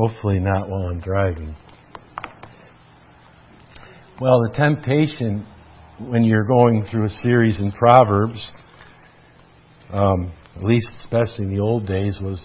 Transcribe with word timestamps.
Hopefully, 0.00 0.40
not 0.40 0.66
while 0.66 0.88
I'm 0.88 0.98
driving. 0.98 1.54
Well, 4.18 4.40
the 4.40 4.54
temptation 4.56 5.46
when 5.98 6.24
you're 6.24 6.46
going 6.46 6.86
through 6.90 7.04
a 7.04 7.10
series 7.10 7.60
in 7.60 7.70
Proverbs, 7.70 8.50
um, 9.92 10.32
at 10.56 10.64
least 10.64 10.88
especially 11.00 11.44
in 11.44 11.54
the 11.54 11.60
old 11.60 11.86
days, 11.86 12.18
was 12.18 12.42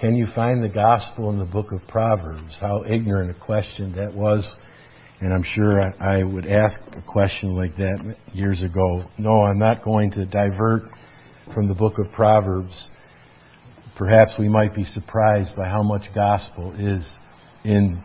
can 0.00 0.16
you 0.16 0.26
find 0.34 0.64
the 0.64 0.68
gospel 0.68 1.30
in 1.30 1.38
the 1.38 1.44
book 1.44 1.70
of 1.70 1.86
Proverbs? 1.86 2.56
How 2.60 2.82
ignorant 2.82 3.30
a 3.30 3.38
question 3.38 3.94
that 3.94 4.12
was. 4.12 4.50
And 5.20 5.32
I'm 5.32 5.44
sure 5.54 5.80
I, 5.80 6.18
I 6.18 6.22
would 6.24 6.46
ask 6.46 6.80
a 6.96 7.02
question 7.02 7.54
like 7.54 7.76
that 7.76 8.16
years 8.32 8.64
ago. 8.64 9.04
No, 9.16 9.42
I'm 9.44 9.60
not 9.60 9.84
going 9.84 10.10
to 10.10 10.26
divert 10.26 10.82
from 11.54 11.68
the 11.68 11.74
book 11.74 12.00
of 12.00 12.10
Proverbs 12.10 12.90
perhaps 13.96 14.32
we 14.38 14.48
might 14.48 14.74
be 14.74 14.84
surprised 14.84 15.56
by 15.56 15.68
how 15.68 15.82
much 15.82 16.02
gospel 16.14 16.74
is 16.78 17.16
in, 17.64 18.02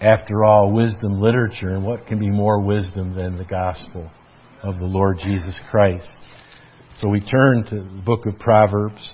after 0.00 0.44
all, 0.44 0.72
wisdom 0.72 1.20
literature. 1.20 1.68
And 1.68 1.84
what 1.84 2.06
can 2.06 2.18
be 2.18 2.30
more 2.30 2.60
wisdom 2.60 3.14
than 3.14 3.36
the 3.36 3.44
gospel 3.44 4.10
of 4.62 4.78
the 4.78 4.84
Lord 4.84 5.18
Jesus 5.18 5.58
Christ? 5.70 6.08
So 6.98 7.08
we 7.08 7.20
turn 7.20 7.64
to 7.64 7.82
the 7.82 8.02
book 8.04 8.24
of 8.26 8.38
Proverbs. 8.38 9.10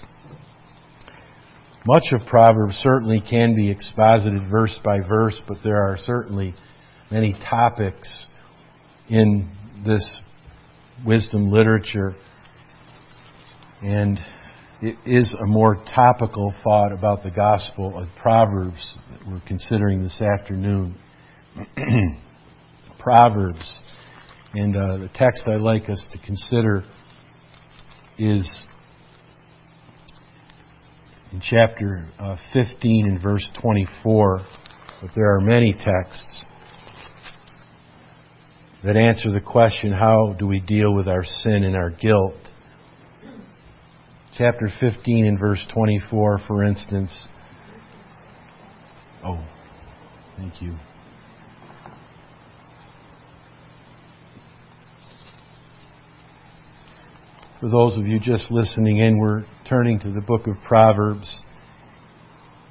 Much 1.85 2.05
of 2.13 2.27
Proverbs 2.29 2.77
certainly 2.77 3.21
can 3.29 3.57
be 3.57 3.71
exposited 3.71 4.49
verse 4.49 4.79
by 4.85 5.01
verse, 5.01 5.41
but 5.49 5.59
there 5.65 5.83
are 5.83 5.97
certainly 5.97 6.55
many 7.11 7.37
topics 7.51 8.27
in 9.09 9.51
this 9.85 10.21
wisdom 11.05 11.51
literature. 11.51 12.15
And 13.83 14.21
is 14.83 15.33
a 15.41 15.47
more 15.47 15.77
topical 15.95 16.53
thought 16.65 16.93
about 16.93 17.23
the 17.23 17.31
Gospel 17.31 17.97
of 17.97 18.09
Proverbs 18.21 18.99
that 19.11 19.29
we're 19.29 19.43
considering 19.47 20.03
this 20.03 20.21
afternoon. 20.21 20.99
Proverbs. 22.99 23.73
And 24.55 24.77
uh, 24.77 24.99
the 24.99 25.09
text 25.15 25.45
I'd 25.47 25.61
like 25.61 25.89
us 25.89 26.05
to 26.11 26.19
consider 26.19 26.83
is 28.19 28.65
in 31.31 31.41
chapter 31.41 32.09
uh, 32.19 32.37
15 32.53 33.07
and 33.07 33.23
verse 33.23 33.49
24. 33.61 34.41
But 35.01 35.11
there 35.15 35.33
are 35.37 35.41
many 35.41 35.73
texts 35.73 36.45
that 38.83 38.97
answer 38.97 39.31
the 39.31 39.41
question 39.41 39.93
how 39.93 40.35
do 40.39 40.49
we 40.49 40.59
deal 40.59 40.93
with 40.93 41.07
our 41.07 41.25
sin 41.25 41.63
and 41.63 41.77
our 41.77 41.91
guilt? 41.91 42.35
Chapter 44.37 44.69
15 44.81 45.27
and 45.27 45.39
verse 45.39 45.65
24, 45.75 46.41
for 46.47 46.65
instance. 46.65 47.29
Oh, 49.25 49.47
thank 50.37 50.63
you. 50.63 50.75
For 57.61 57.69
those 57.69 57.97
of 57.97 58.07
you 58.07 58.19
just 58.19 58.51
listening 58.51 58.99
in, 58.99 59.19
we're 59.19 59.45
turning 59.69 60.01
to 60.01 60.11
the 60.11 60.21
book 60.21 60.47
of 60.47 60.57
Proverbs 60.67 61.43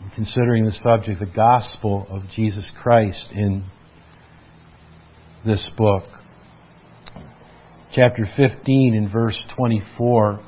and 0.01 0.11
considering 0.13 0.65
the 0.65 0.73
subject, 0.73 1.19
the 1.19 1.25
gospel 1.27 2.07
of 2.09 2.23
Jesus 2.29 2.69
Christ 2.81 3.27
in 3.31 3.63
this 5.45 5.69
book. 5.77 6.03
Chapter 7.93 8.25
15 8.35 8.95
and 8.95 9.11
verse 9.11 9.39
24 9.55 10.43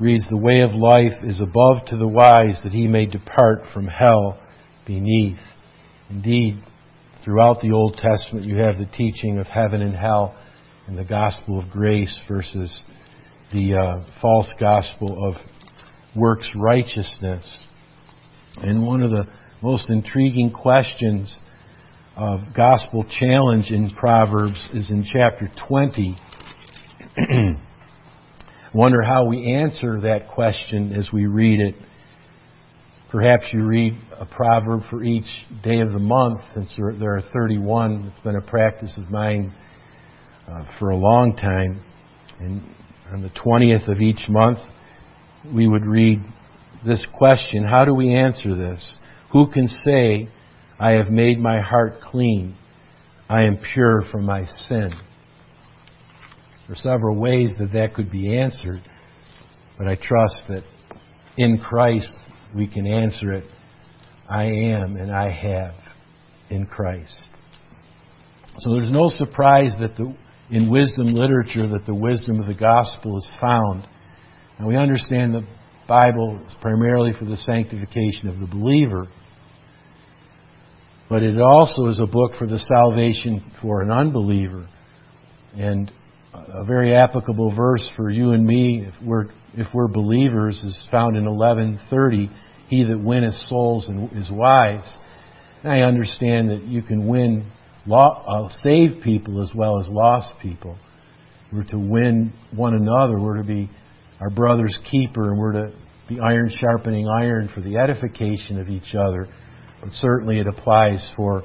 reads, 0.00 0.26
The 0.28 0.36
way 0.36 0.60
of 0.60 0.70
life 0.72 1.22
is 1.22 1.40
above 1.40 1.86
to 1.88 1.96
the 1.96 2.08
wise 2.08 2.60
that 2.64 2.72
he 2.72 2.88
may 2.88 3.06
depart 3.06 3.60
from 3.72 3.86
hell 3.86 4.40
beneath. 4.86 5.38
Indeed, 6.08 6.62
throughout 7.22 7.60
the 7.60 7.72
Old 7.72 7.94
Testament, 7.94 8.46
you 8.46 8.56
have 8.56 8.78
the 8.78 8.86
teaching 8.86 9.38
of 9.38 9.46
heaven 9.46 9.82
and 9.82 9.94
hell 9.94 10.36
and 10.86 10.98
the 10.98 11.04
gospel 11.04 11.60
of 11.60 11.70
grace 11.70 12.18
versus 12.26 12.82
the 13.52 13.74
uh, 13.74 14.04
false 14.20 14.50
gospel 14.58 15.28
of 15.28 15.34
works 16.16 16.48
righteousness. 16.56 17.64
And 18.56 18.84
one 18.84 19.02
of 19.02 19.10
the 19.10 19.28
most 19.62 19.90
intriguing 19.90 20.50
questions 20.50 21.38
of 22.16 22.40
gospel 22.56 23.04
challenge 23.04 23.70
in 23.70 23.90
Proverbs 23.90 24.68
is 24.72 24.90
in 24.90 25.04
chapter 25.04 25.48
20. 25.68 26.16
wonder 28.74 29.02
how 29.02 29.24
we 29.24 29.52
answer 29.52 30.00
that 30.02 30.28
question 30.28 30.92
as 30.92 31.10
we 31.12 31.26
read 31.26 31.60
it. 31.60 31.74
Perhaps 33.10 33.46
you 33.52 33.64
read 33.64 33.98
a 34.18 34.26
proverb 34.26 34.82
for 34.88 35.02
each 35.02 35.26
day 35.64 35.80
of 35.80 35.92
the 35.92 35.98
month, 35.98 36.40
since 36.54 36.76
there 36.76 37.16
are 37.16 37.22
31. 37.32 38.12
It's 38.14 38.24
been 38.24 38.36
a 38.36 38.40
practice 38.40 38.96
of 38.96 39.10
mine 39.10 39.52
uh, 40.46 40.64
for 40.78 40.90
a 40.90 40.96
long 40.96 41.34
time. 41.34 41.84
And 42.38 42.62
on 43.12 43.22
the 43.22 43.30
20th 43.30 43.88
of 43.88 44.00
each 44.00 44.28
month, 44.28 44.58
we 45.52 45.66
would 45.66 45.84
read 45.84 46.20
this 46.86 47.04
question 47.18 47.64
How 47.64 47.84
do 47.84 47.92
we 47.92 48.14
answer 48.14 48.54
this? 48.54 48.94
Who 49.32 49.50
can 49.50 49.66
say, 49.66 50.28
I 50.78 50.92
have 50.92 51.08
made 51.08 51.40
my 51.40 51.60
heart 51.60 52.00
clean? 52.00 52.56
I 53.28 53.42
am 53.42 53.58
pure 53.74 54.02
from 54.12 54.24
my 54.24 54.44
sin. 54.44 54.92
There 56.70 56.76
are 56.76 56.96
several 56.96 57.16
ways 57.16 57.52
that 57.58 57.72
that 57.72 57.94
could 57.94 58.12
be 58.12 58.38
answered, 58.38 58.80
but 59.76 59.88
I 59.88 59.96
trust 59.96 60.44
that 60.50 60.62
in 61.36 61.58
Christ 61.58 62.16
we 62.54 62.68
can 62.68 62.86
answer 62.86 63.32
it 63.32 63.44
I 64.32 64.44
am 64.44 64.94
and 64.94 65.10
I 65.10 65.30
have 65.30 65.74
in 66.48 66.66
Christ. 66.66 67.26
So 68.58 68.70
there's 68.70 68.88
no 68.88 69.08
surprise 69.08 69.74
that 69.80 69.96
the, 69.96 70.14
in 70.52 70.70
wisdom 70.70 71.06
literature 71.06 71.66
that 71.66 71.86
the 71.86 71.94
wisdom 71.94 72.38
of 72.38 72.46
the 72.46 72.54
gospel 72.54 73.18
is 73.18 73.28
found. 73.40 73.84
And 74.58 74.68
we 74.68 74.76
understand 74.76 75.34
the 75.34 75.48
Bible 75.88 76.40
is 76.46 76.54
primarily 76.60 77.12
for 77.18 77.24
the 77.24 77.36
sanctification 77.36 78.28
of 78.28 78.38
the 78.38 78.46
believer, 78.46 79.08
but 81.08 81.24
it 81.24 81.40
also 81.40 81.86
is 81.86 81.98
a 81.98 82.06
book 82.06 82.34
for 82.38 82.46
the 82.46 82.60
salvation 82.60 83.50
for 83.60 83.82
an 83.82 83.90
unbeliever. 83.90 84.68
And 85.56 85.90
a 86.32 86.64
very 86.64 86.94
applicable 86.94 87.54
verse 87.54 87.88
for 87.96 88.10
you 88.10 88.32
and 88.32 88.46
me 88.46 88.86
if 88.86 88.94
we're 89.02 89.26
if 89.54 89.66
we're 89.74 89.88
believers 89.88 90.60
is 90.62 90.84
found 90.90 91.16
in 91.16 91.24
11:30 91.24 92.30
he 92.68 92.84
that 92.84 92.98
winneth 92.98 93.34
souls 93.48 93.88
is 94.12 94.30
wise. 94.30 94.96
And 95.62 95.72
I 95.72 95.80
understand 95.80 96.50
that 96.50 96.62
you 96.62 96.82
can 96.82 97.08
win 97.08 97.50
uh, 97.90 98.48
save 98.62 99.02
people 99.02 99.42
as 99.42 99.50
well 99.54 99.80
as 99.80 99.88
lost 99.88 100.28
people. 100.40 100.78
We're 101.52 101.64
to 101.64 101.78
win 101.78 102.32
one 102.54 102.74
another. 102.74 103.18
We're 103.18 103.38
to 103.38 103.44
be 103.44 103.68
our 104.20 104.30
brother's 104.30 104.78
keeper 104.88 105.30
and 105.30 105.38
we're 105.38 105.52
to 105.52 105.72
be 106.08 106.20
iron 106.20 106.50
sharpening 106.60 107.08
iron 107.08 107.48
for 107.52 107.60
the 107.60 107.76
edification 107.76 108.60
of 108.60 108.68
each 108.68 108.94
other. 108.94 109.26
But 109.80 109.90
certainly 109.90 110.38
it 110.38 110.46
applies 110.46 111.10
for 111.16 111.42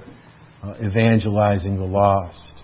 uh, 0.63 0.73
evangelizing 0.83 1.77
the 1.77 1.85
lost 1.85 2.54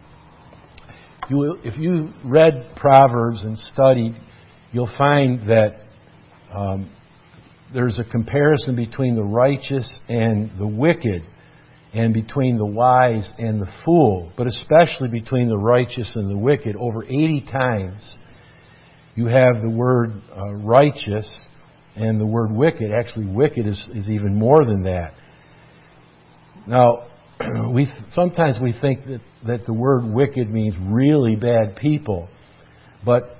you, 1.29 1.57
if 1.63 1.77
you 1.77 2.09
read 2.25 2.71
Proverbs 2.75 3.43
and 3.43 3.57
studied, 3.57 4.15
you'll 4.71 4.91
find 4.97 5.47
that 5.47 5.81
um, 6.53 6.89
there's 7.73 7.99
a 7.99 8.03
comparison 8.03 8.75
between 8.75 9.15
the 9.15 9.23
righteous 9.23 9.99
and 10.09 10.51
the 10.57 10.67
wicked, 10.67 11.23
and 11.93 12.13
between 12.13 12.57
the 12.57 12.65
wise 12.65 13.33
and 13.37 13.61
the 13.61 13.69
fool, 13.83 14.31
but 14.37 14.47
especially 14.47 15.09
between 15.09 15.49
the 15.49 15.57
righteous 15.57 16.13
and 16.15 16.29
the 16.29 16.37
wicked. 16.37 16.75
Over 16.77 17.03
80 17.03 17.45
times, 17.51 18.17
you 19.15 19.25
have 19.27 19.61
the 19.61 19.69
word 19.69 20.13
uh, 20.35 20.53
righteous 20.53 21.29
and 21.95 22.19
the 22.19 22.25
word 22.25 22.51
wicked. 22.51 22.91
Actually, 22.91 23.27
wicked 23.27 23.67
is, 23.67 23.89
is 23.93 24.09
even 24.09 24.35
more 24.35 24.63
than 24.65 24.83
that. 24.83 25.13
Now, 26.65 27.09
we 27.73 27.91
sometimes 28.11 28.57
we 28.61 28.73
think 28.79 29.05
that, 29.05 29.21
that 29.45 29.65
the 29.65 29.73
word 29.73 30.03
wicked 30.05 30.49
means 30.49 30.75
really 30.79 31.35
bad 31.35 31.75
people. 31.75 32.29
But 33.05 33.35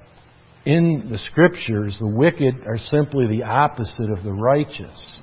in 0.66 1.08
the 1.10 1.18
scriptures, 1.18 1.98
the 2.00 2.08
wicked 2.08 2.68
are 2.68 2.78
simply 2.78 3.28
the 3.28 3.44
opposite 3.44 4.12
of 4.12 4.24
the 4.24 4.32
righteous. 4.32 5.22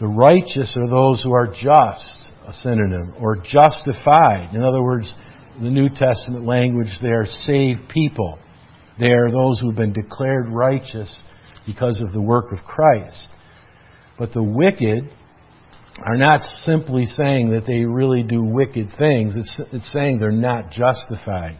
The 0.00 0.06
righteous 0.06 0.76
are 0.76 0.88
those 0.88 1.22
who 1.22 1.32
are 1.32 1.46
just, 1.46 2.32
a 2.46 2.52
synonym, 2.52 3.14
or 3.20 3.36
justified. 3.36 4.54
In 4.54 4.62
other 4.62 4.82
words, 4.82 5.12
the 5.60 5.70
New 5.70 5.88
Testament 5.88 6.44
language, 6.44 6.88
they 7.02 7.08
are 7.08 7.26
saved 7.26 7.88
people. 7.88 8.38
They 9.00 9.10
are 9.10 9.30
those 9.30 9.58
who 9.60 9.68
have 9.68 9.76
been 9.76 9.92
declared 9.92 10.48
righteous 10.48 11.18
because 11.66 12.00
of 12.00 12.12
the 12.12 12.20
work 12.20 12.52
of 12.52 12.58
Christ. 12.64 13.28
But 14.18 14.32
the 14.32 14.42
wicked 14.42 15.10
are 16.04 16.16
not 16.16 16.40
simply 16.64 17.04
saying 17.04 17.50
that 17.50 17.66
they 17.66 17.84
really 17.84 18.22
do 18.22 18.42
wicked 18.42 18.88
things. 18.98 19.34
It's, 19.36 19.56
it's 19.72 19.92
saying 19.92 20.18
they're 20.18 20.30
not 20.30 20.70
justified. 20.70 21.58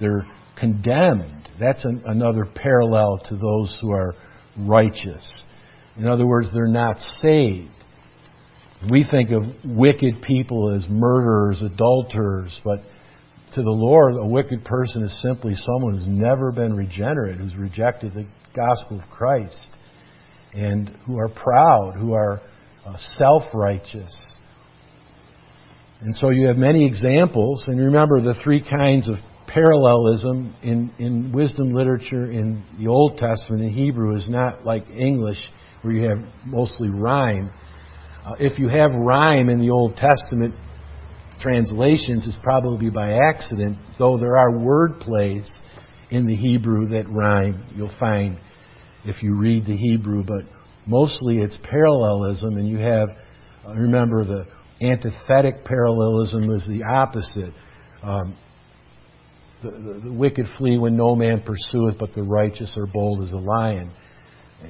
They're 0.00 0.24
condemned. 0.58 1.48
That's 1.58 1.84
an, 1.84 2.02
another 2.06 2.46
parallel 2.54 3.20
to 3.28 3.36
those 3.36 3.76
who 3.80 3.90
are 3.92 4.14
righteous. 4.56 5.44
In 5.96 6.06
other 6.06 6.26
words, 6.26 6.48
they're 6.52 6.66
not 6.66 6.98
saved. 7.18 7.70
We 8.90 9.04
think 9.08 9.30
of 9.30 9.42
wicked 9.64 10.22
people 10.22 10.74
as 10.74 10.86
murderers, 10.88 11.62
adulterers, 11.62 12.60
but 12.64 12.78
to 13.54 13.62
the 13.62 13.70
Lord, 13.70 14.14
a 14.16 14.26
wicked 14.26 14.64
person 14.64 15.02
is 15.02 15.22
simply 15.22 15.54
someone 15.54 15.94
who's 15.94 16.06
never 16.06 16.50
been 16.52 16.74
regenerate, 16.74 17.38
who's 17.38 17.54
rejected 17.54 18.14
the 18.14 18.26
gospel 18.56 19.00
of 19.00 19.10
Christ, 19.10 19.68
and 20.54 20.88
who 21.06 21.18
are 21.18 21.28
proud, 21.28 21.94
who 21.96 22.12
are 22.14 22.40
uh, 22.86 22.96
self 23.18 23.44
righteous. 23.54 24.36
And 26.00 26.16
so 26.16 26.30
you 26.30 26.48
have 26.48 26.56
many 26.56 26.84
examples, 26.84 27.64
and 27.68 27.78
remember 27.78 28.20
the 28.20 28.34
three 28.42 28.60
kinds 28.60 29.08
of 29.08 29.16
parallelism 29.46 30.54
in, 30.62 30.90
in 30.98 31.30
wisdom 31.32 31.72
literature 31.72 32.30
in 32.30 32.64
the 32.78 32.88
Old 32.88 33.18
Testament 33.18 33.62
in 33.62 33.70
Hebrew 33.70 34.16
is 34.16 34.28
not 34.28 34.64
like 34.64 34.88
English, 34.90 35.38
where 35.82 35.94
you 35.94 36.08
have 36.08 36.18
mostly 36.44 36.88
rhyme. 36.88 37.52
Uh, 38.24 38.34
if 38.40 38.58
you 38.58 38.68
have 38.68 38.90
rhyme 38.92 39.48
in 39.48 39.60
the 39.60 39.70
Old 39.70 39.96
Testament 39.96 40.54
translations, 41.40 42.26
it's 42.26 42.38
probably 42.42 42.90
by 42.90 43.12
accident, 43.12 43.78
though 43.98 44.18
there 44.18 44.36
are 44.36 44.58
word 44.58 45.00
plays 45.00 45.60
in 46.10 46.26
the 46.26 46.36
Hebrew 46.36 46.88
that 46.90 47.08
rhyme, 47.08 47.64
you'll 47.74 47.94
find 47.98 48.38
if 49.04 49.22
you 49.22 49.34
read 49.34 49.66
the 49.66 49.76
Hebrew, 49.76 50.22
but 50.22 50.44
mostly 50.86 51.38
it's 51.38 51.56
parallelism, 51.62 52.56
and 52.56 52.68
you 52.68 52.78
have, 52.78 53.08
remember, 53.76 54.24
the 54.24 54.46
antithetic 54.84 55.64
parallelism 55.64 56.50
is 56.54 56.68
the 56.68 56.82
opposite. 56.84 57.54
Um, 58.02 58.36
the, 59.62 59.70
the, 59.70 60.00
the 60.04 60.12
wicked 60.12 60.46
flee 60.58 60.78
when 60.78 60.96
no 60.96 61.14
man 61.14 61.40
pursueth, 61.40 61.98
but 61.98 62.12
the 62.14 62.22
righteous 62.22 62.74
are 62.76 62.86
bold 62.86 63.22
as 63.22 63.32
a 63.32 63.38
lion. 63.38 63.92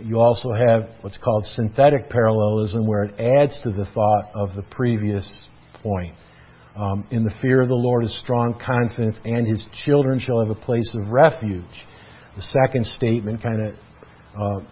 You 0.02 0.18
also 0.18 0.52
have 0.52 0.88
what's 1.02 1.18
called 1.18 1.44
synthetic 1.46 2.08
parallelism, 2.08 2.86
where 2.86 3.04
it 3.04 3.20
adds 3.20 3.58
to 3.62 3.70
the 3.70 3.84
thought 3.92 4.30
of 4.34 4.54
the 4.54 4.62
previous 4.70 5.30
point. 5.82 6.14
Um, 6.74 7.06
in 7.10 7.24
the 7.24 7.34
fear 7.42 7.60
of 7.60 7.68
the 7.68 7.74
Lord 7.74 8.04
is 8.04 8.18
strong 8.22 8.58
confidence, 8.64 9.18
and 9.24 9.46
his 9.46 9.66
children 9.84 10.18
shall 10.18 10.40
have 10.40 10.50
a 10.50 10.60
place 10.60 10.94
of 10.94 11.08
refuge. 11.08 11.64
The 12.36 12.42
second 12.42 12.86
statement 12.86 13.42
kind 13.42 13.66
of 13.66 13.74
uh, 14.34 14.66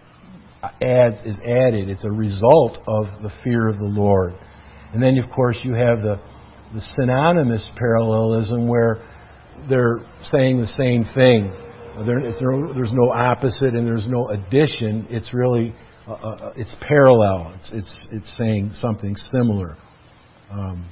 adds 0.62 1.22
is 1.24 1.38
added. 1.40 1.88
It's 1.88 2.04
a 2.04 2.10
result 2.10 2.78
of 2.86 3.06
the 3.22 3.30
fear 3.42 3.68
of 3.68 3.78
the 3.78 3.84
Lord. 3.84 4.34
And 4.92 5.02
then, 5.02 5.16
of 5.18 5.30
course, 5.30 5.58
you 5.62 5.74
have 5.74 6.02
the 6.02 6.20
the 6.74 6.80
synonymous 6.80 7.68
parallelism 7.76 8.68
where 8.68 9.02
they're 9.68 10.00
saying 10.22 10.60
the 10.60 10.66
same 10.66 11.04
thing. 11.14 11.52
There, 12.06 12.20
there's 12.20 12.92
no 12.92 13.10
opposite 13.10 13.74
and 13.74 13.86
there's 13.86 14.06
no 14.08 14.28
addition. 14.28 15.06
It's 15.10 15.34
really 15.34 15.74
uh, 16.06 16.12
uh, 16.12 16.52
it's 16.56 16.74
parallel. 16.80 17.54
It's, 17.58 17.70
it's 17.72 18.08
it's 18.12 18.36
saying 18.38 18.70
something 18.74 19.14
similar. 19.16 19.76
Um, 20.50 20.88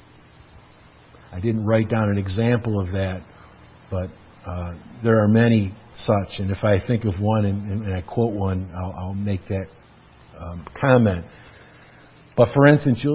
I 1.31 1.39
didn't 1.39 1.65
write 1.65 1.89
down 1.89 2.09
an 2.09 2.17
example 2.17 2.79
of 2.79 2.91
that, 2.93 3.21
but 3.89 4.09
uh, 4.45 4.73
there 5.03 5.23
are 5.23 5.27
many 5.27 5.73
such. 5.95 6.39
And 6.39 6.51
if 6.51 6.63
I 6.63 6.77
think 6.85 7.05
of 7.05 7.19
one 7.19 7.45
and, 7.45 7.83
and 7.85 7.93
I 7.93 8.01
quote 8.01 8.33
one, 8.33 8.71
I'll, 8.75 8.93
I'll 8.97 9.13
make 9.13 9.41
that 9.49 9.67
um, 10.39 10.65
comment. 10.79 11.25
But 12.37 12.53
for 12.53 12.67
instance, 12.67 13.05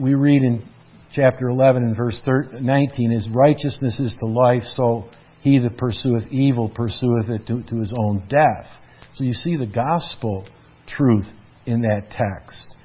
we 0.00 0.14
read 0.14 0.42
in 0.42 0.66
chapter 1.12 1.48
11 1.48 1.82
and 1.82 1.96
verse 1.96 2.20
19 2.26 3.10
His 3.10 3.28
righteousness 3.34 4.00
is 4.00 4.16
to 4.20 4.26
life, 4.26 4.62
so 4.74 5.08
he 5.42 5.58
that 5.58 5.76
pursueth 5.76 6.26
evil 6.30 6.68
pursueth 6.68 7.28
it 7.28 7.46
to, 7.46 7.62
to 7.62 7.80
his 7.80 7.92
own 7.96 8.26
death. 8.28 8.66
So 9.14 9.24
you 9.24 9.32
see 9.32 9.56
the 9.56 9.66
gospel 9.66 10.46
truth 10.86 11.26
in 11.66 11.82
that 11.82 12.10
text. 12.10 12.76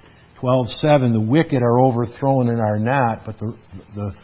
12:7 0.42 1.14
The 1.14 1.20
wicked 1.20 1.62
are 1.62 1.80
overthrown 1.82 2.50
and 2.50 2.60
are 2.60 2.78
not, 2.78 3.22
but 3.26 3.38
the, 3.40 3.58
the, 3.96 4.16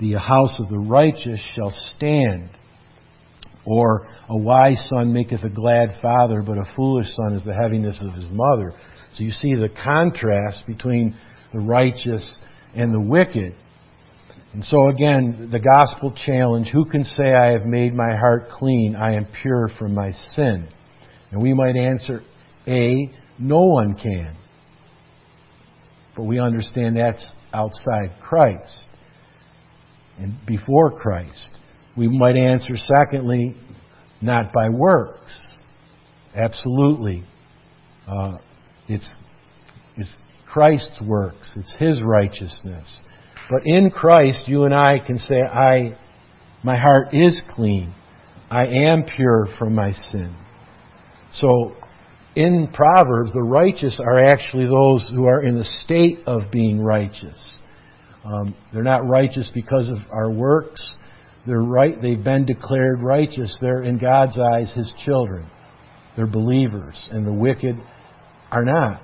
the 0.00 0.18
house 0.18 0.58
of 0.60 0.68
the 0.68 0.78
righteous 0.78 1.42
shall 1.54 1.70
stand. 1.70 2.50
Or 3.64 4.06
a 4.28 4.36
wise 4.36 4.84
son 4.88 5.12
maketh 5.12 5.44
a 5.44 5.48
glad 5.48 5.96
father, 6.02 6.42
but 6.42 6.58
a 6.58 6.70
foolish 6.74 7.06
son 7.14 7.34
is 7.34 7.44
the 7.44 7.54
heaviness 7.54 8.02
of 8.04 8.14
his 8.14 8.26
mother. 8.30 8.72
So 9.14 9.22
you 9.22 9.30
see 9.30 9.54
the 9.54 9.68
contrast 9.84 10.66
between 10.66 11.14
the 11.52 11.60
righteous 11.60 12.40
and 12.74 12.92
the 12.92 13.00
wicked. 13.00 13.54
And 14.52 14.64
so 14.64 14.88
again, 14.88 15.48
the 15.50 15.60
gospel 15.60 16.12
challenge 16.12 16.68
who 16.72 16.84
can 16.84 17.04
say, 17.04 17.34
I 17.34 17.52
have 17.52 17.64
made 17.64 17.94
my 17.94 18.16
heart 18.16 18.48
clean, 18.50 18.96
I 18.96 19.14
am 19.14 19.26
pure 19.40 19.68
from 19.78 19.94
my 19.94 20.12
sin? 20.12 20.68
And 21.30 21.42
we 21.42 21.54
might 21.54 21.76
answer, 21.76 22.22
A, 22.66 23.10
no 23.38 23.60
one 23.60 23.94
can. 23.94 24.36
But 26.14 26.24
we 26.24 26.38
understand 26.38 26.96
that's 26.96 27.26
outside 27.52 28.10
Christ 28.20 28.90
and 30.18 30.34
before 30.46 30.98
Christ. 30.98 31.58
We 31.96 32.08
might 32.08 32.36
answer, 32.36 32.74
secondly, 32.76 33.54
not 34.20 34.52
by 34.52 34.68
works. 34.68 35.58
Absolutely. 36.34 37.24
Uh, 38.06 38.38
it's, 38.88 39.14
it's 39.96 40.16
Christ's 40.48 41.00
works, 41.02 41.54
it's 41.56 41.74
His 41.78 42.02
righteousness. 42.02 43.00
But 43.50 43.66
in 43.66 43.90
Christ, 43.90 44.48
you 44.48 44.64
and 44.64 44.74
I 44.74 44.98
can 44.98 45.18
say, 45.18 45.40
I, 45.42 45.96
my 46.64 46.76
heart 46.76 47.12
is 47.12 47.42
clean. 47.54 47.94
I 48.50 48.66
am 48.66 49.04
pure 49.04 49.46
from 49.58 49.74
my 49.74 49.92
sin. 49.92 50.34
So, 51.32 51.74
in 52.36 52.68
Proverbs, 52.72 53.32
the 53.32 53.42
righteous 53.42 54.00
are 54.00 54.26
actually 54.26 54.66
those 54.66 55.10
who 55.14 55.26
are 55.26 55.42
in 55.42 55.56
the 55.56 55.64
state 55.64 56.20
of 56.26 56.50
being 56.50 56.80
righteous. 56.80 57.58
Um, 58.24 58.54
they're 58.72 58.82
not 58.82 59.06
righteous 59.06 59.50
because 59.52 59.90
of 59.90 59.98
our 60.10 60.30
works. 60.30 60.96
They're 61.46 61.60
right. 61.60 62.00
They've 62.00 62.22
been 62.22 62.46
declared 62.46 63.02
righteous. 63.02 63.56
They're 63.60 63.82
in 63.82 63.98
God's 63.98 64.38
eyes 64.38 64.72
His 64.74 64.94
children. 65.04 65.50
They're 66.16 66.26
believers, 66.26 67.08
and 67.10 67.26
the 67.26 67.32
wicked 67.32 67.76
are 68.50 68.64
not. 68.64 69.02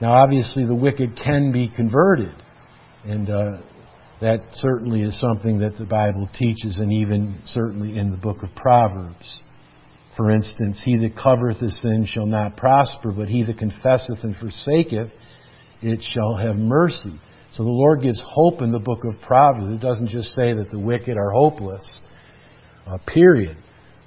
Now, 0.00 0.12
obviously, 0.12 0.64
the 0.64 0.74
wicked 0.74 1.16
can 1.22 1.52
be 1.52 1.70
converted, 1.74 2.34
and 3.04 3.28
uh, 3.30 3.44
that 4.20 4.38
certainly 4.54 5.02
is 5.02 5.20
something 5.20 5.58
that 5.58 5.76
the 5.78 5.84
Bible 5.84 6.28
teaches, 6.36 6.78
and 6.78 6.92
even 6.92 7.40
certainly 7.44 7.98
in 7.98 8.10
the 8.10 8.16
book 8.16 8.42
of 8.42 8.48
Proverbs. 8.56 9.40
For 10.16 10.30
instance, 10.30 10.80
he 10.84 10.96
that 10.98 11.16
covereth 11.16 11.62
a 11.62 11.70
sin 11.70 12.06
shall 12.06 12.26
not 12.26 12.56
prosper, 12.56 13.12
but 13.12 13.28
he 13.28 13.44
that 13.44 13.58
confesseth 13.58 14.18
and 14.22 14.36
forsaketh 14.36 15.10
it 15.82 16.00
shall 16.14 16.36
have 16.36 16.56
mercy. 16.56 17.18
So 17.52 17.64
the 17.64 17.70
Lord 17.70 18.02
gives 18.02 18.22
hope 18.24 18.62
in 18.62 18.72
the 18.72 18.78
book 18.78 19.04
of 19.04 19.20
Proverbs. 19.20 19.74
It 19.74 19.86
doesn't 19.86 20.08
just 20.08 20.32
say 20.32 20.54
that 20.54 20.70
the 20.70 20.78
wicked 20.78 21.16
are 21.16 21.30
hopeless, 21.30 22.00
uh, 22.86 22.98
period. 23.06 23.56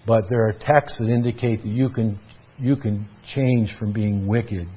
But 0.08 0.26
there 0.30 0.48
are 0.48 0.54
texts 0.54 0.98
that 1.00 1.08
indicate 1.08 1.62
that 1.62 1.70
you 1.70 1.90
can, 1.90 2.20
you 2.58 2.76
can 2.76 3.08
change 3.34 3.76
from 3.78 3.94
being 3.94 4.28
wicked 4.28 4.68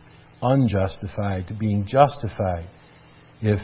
unjustified 0.43 1.47
to 1.49 1.55
being 1.55 1.85
justified 1.87 2.69
if 3.41 3.61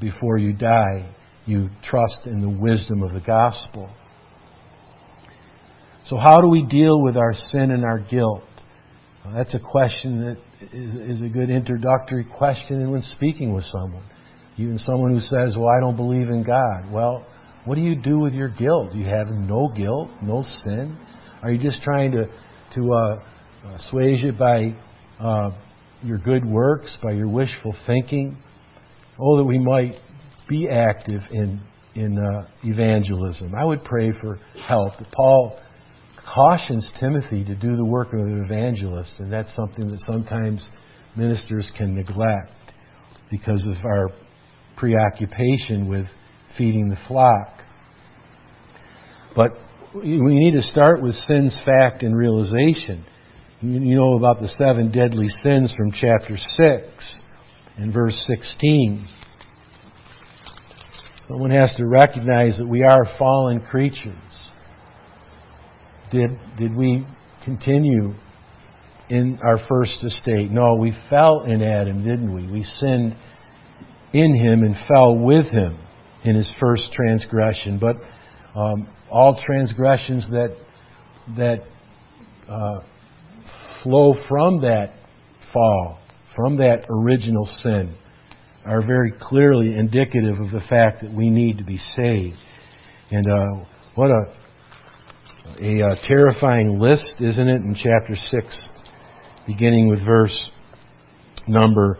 before 0.00 0.38
you 0.38 0.52
die 0.52 1.14
you 1.46 1.68
trust 1.82 2.26
in 2.26 2.40
the 2.40 2.48
wisdom 2.48 3.02
of 3.02 3.14
the 3.14 3.20
gospel. 3.20 3.90
So, 6.04 6.16
how 6.16 6.38
do 6.38 6.48
we 6.48 6.64
deal 6.64 7.02
with 7.02 7.16
our 7.16 7.32
sin 7.32 7.70
and 7.70 7.84
our 7.84 7.98
guilt? 7.98 8.44
Well, 9.24 9.34
that's 9.34 9.54
a 9.54 9.60
question 9.60 10.20
that 10.20 10.38
is, 10.72 10.92
is, 10.94 11.22
a 11.22 11.28
good 11.28 11.50
introductory 11.50 12.24
question 12.24 12.90
when 12.90 13.02
speaking 13.02 13.54
with 13.54 13.64
someone. 13.64 14.04
Even 14.58 14.78
someone 14.78 15.12
who 15.12 15.20
says, 15.20 15.56
Well, 15.56 15.68
I 15.68 15.80
don't 15.80 15.96
believe 15.96 16.28
in 16.28 16.42
God. 16.42 16.92
Well, 16.92 17.26
what 17.64 17.76
do 17.76 17.80
you 17.80 17.94
do 17.94 18.18
with 18.18 18.32
your 18.32 18.48
guilt? 18.48 18.94
You 18.94 19.04
have 19.06 19.28
no 19.28 19.68
guilt, 19.74 20.10
no 20.22 20.42
sin? 20.64 20.98
Are 21.42 21.50
you 21.50 21.62
just 21.62 21.82
trying 21.82 22.12
to, 22.12 22.26
to 22.74 22.92
uh, 22.92 23.74
assuage 23.74 24.24
it 24.24 24.38
by 24.38 24.74
uh, 25.20 25.50
your 26.02 26.18
good 26.18 26.44
works, 26.44 26.96
by 27.02 27.12
your 27.12 27.28
wishful 27.28 27.74
thinking. 27.86 28.36
Oh, 29.20 29.36
that 29.36 29.44
we 29.44 29.58
might 29.58 29.94
be 30.48 30.68
active 30.68 31.20
in, 31.32 31.60
in 31.94 32.16
uh, 32.18 32.48
evangelism. 32.62 33.54
I 33.54 33.64
would 33.64 33.82
pray 33.84 34.12
for 34.20 34.38
help. 34.66 34.92
Paul 35.12 35.58
cautions 36.34 36.90
Timothy 37.00 37.44
to 37.44 37.54
do 37.54 37.76
the 37.76 37.84
work 37.84 38.08
of 38.08 38.20
an 38.20 38.44
evangelist, 38.44 39.14
and 39.18 39.32
that's 39.32 39.54
something 39.56 39.88
that 39.90 40.00
sometimes 40.00 40.68
ministers 41.16 41.70
can 41.76 41.94
neglect 41.94 42.52
because 43.30 43.64
of 43.66 43.84
our 43.84 44.10
preoccupation 44.78 45.88
with 45.88 46.06
feeding 46.56 46.88
the 46.88 46.98
flock. 47.06 47.48
But 49.36 49.52
we 49.94 50.18
need 50.18 50.52
to 50.52 50.62
start 50.62 51.02
with 51.02 51.14
sin's 51.14 51.58
fact 51.64 52.02
and 52.02 52.16
realization. 52.16 53.04
You 53.60 53.96
know 53.96 54.14
about 54.14 54.40
the 54.40 54.48
seven 54.48 54.92
deadly 54.92 55.28
sins 55.28 55.74
from 55.76 55.90
chapter 55.90 56.36
6 56.36 57.20
and 57.76 57.92
verse 57.92 58.24
16. 58.26 59.06
Someone 61.26 61.50
has 61.50 61.74
to 61.76 61.86
recognize 61.86 62.56
that 62.58 62.66
we 62.66 62.82
are 62.82 63.04
fallen 63.18 63.60
creatures. 63.60 64.52
Did, 66.10 66.30
did 66.56 66.74
we 66.74 67.06
continue 67.44 68.14
in 69.10 69.38
our 69.42 69.58
first 69.68 70.02
estate? 70.04 70.50
No, 70.50 70.76
we 70.76 70.92
fell 71.10 71.42
in 71.44 71.62
Adam, 71.62 72.04
didn't 72.04 72.34
we? 72.34 72.50
We 72.50 72.62
sinned 72.62 73.16
in 74.12 74.34
him 74.34 74.62
and 74.62 74.74
fell 74.86 75.16
with 75.16 75.46
him 75.46 75.78
in 76.24 76.34
his 76.34 76.52
first 76.60 76.92
transgression. 76.92 77.78
But 77.78 77.96
um, 78.54 78.88
all 79.10 79.40
transgressions 79.44 80.28
that 80.30 80.56
that 81.36 81.60
uh, 82.48 82.80
flow 83.82 84.14
from 84.28 84.62
that 84.62 84.94
fall, 85.52 86.00
from 86.34 86.56
that 86.56 86.86
original 86.90 87.44
sin, 87.44 87.94
are 88.64 88.84
very 88.84 89.12
clearly 89.20 89.74
indicative 89.74 90.38
of 90.38 90.50
the 90.50 90.62
fact 90.68 91.02
that 91.02 91.12
we 91.12 91.30
need 91.30 91.58
to 91.58 91.64
be 91.64 91.76
saved. 91.76 92.36
And 93.10 93.26
uh, 93.26 93.66
what 93.94 94.10
a 94.10 94.34
a 95.60 95.82
uh, 95.82 95.96
terrifying 96.06 96.78
list, 96.78 97.16
isn't 97.20 97.48
it? 97.48 97.62
In 97.62 97.74
chapter 97.74 98.14
six, 98.14 98.68
beginning 99.46 99.88
with 99.88 100.04
verse 100.04 100.50
number 101.46 101.98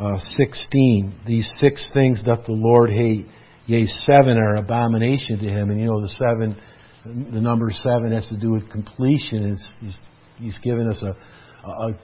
uh, 0.00 0.18
16. 0.18 1.20
These 1.26 1.50
six 1.60 1.90
things 1.92 2.22
doth 2.24 2.46
the 2.46 2.52
Lord 2.52 2.90
hate, 2.90 3.26
yea, 3.66 3.84
seven 3.84 4.38
are 4.38 4.56
abomination 4.56 5.38
to 5.40 5.48
him. 5.48 5.70
And 5.70 5.78
you 5.78 5.86
know, 5.86 6.00
the 6.00 6.08
seven, 6.08 6.56
the 7.04 7.40
number 7.40 7.70
seven 7.70 8.12
has 8.12 8.26
to 8.28 8.38
do 8.38 8.50
with 8.50 8.70
completion. 8.70 9.52
It's, 9.52 9.74
he's, 9.80 10.00
he's 10.38 10.58
given 10.58 10.88
us 10.88 11.02
a, 11.02 11.68
a 11.68 11.98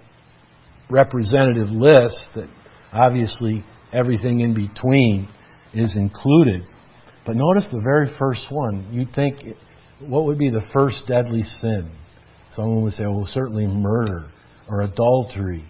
representative 0.90 1.68
list 1.68 2.20
that 2.34 2.48
obviously 2.92 3.64
everything 3.92 4.40
in 4.40 4.54
between 4.54 5.28
is 5.72 5.96
included. 5.96 6.66
But 7.24 7.36
notice 7.36 7.66
the 7.72 7.80
very 7.80 8.14
first 8.18 8.46
one. 8.50 8.88
You'd 8.92 9.12
think, 9.14 9.56
what 10.00 10.26
would 10.26 10.38
be 10.38 10.50
the 10.50 10.64
first 10.72 11.04
deadly 11.08 11.42
sin? 11.42 11.90
Someone 12.54 12.82
would 12.82 12.92
say, 12.92 13.04
well, 13.04 13.26
certainly 13.26 13.66
murder 13.66 14.30
or 14.68 14.82
adultery 14.82 15.64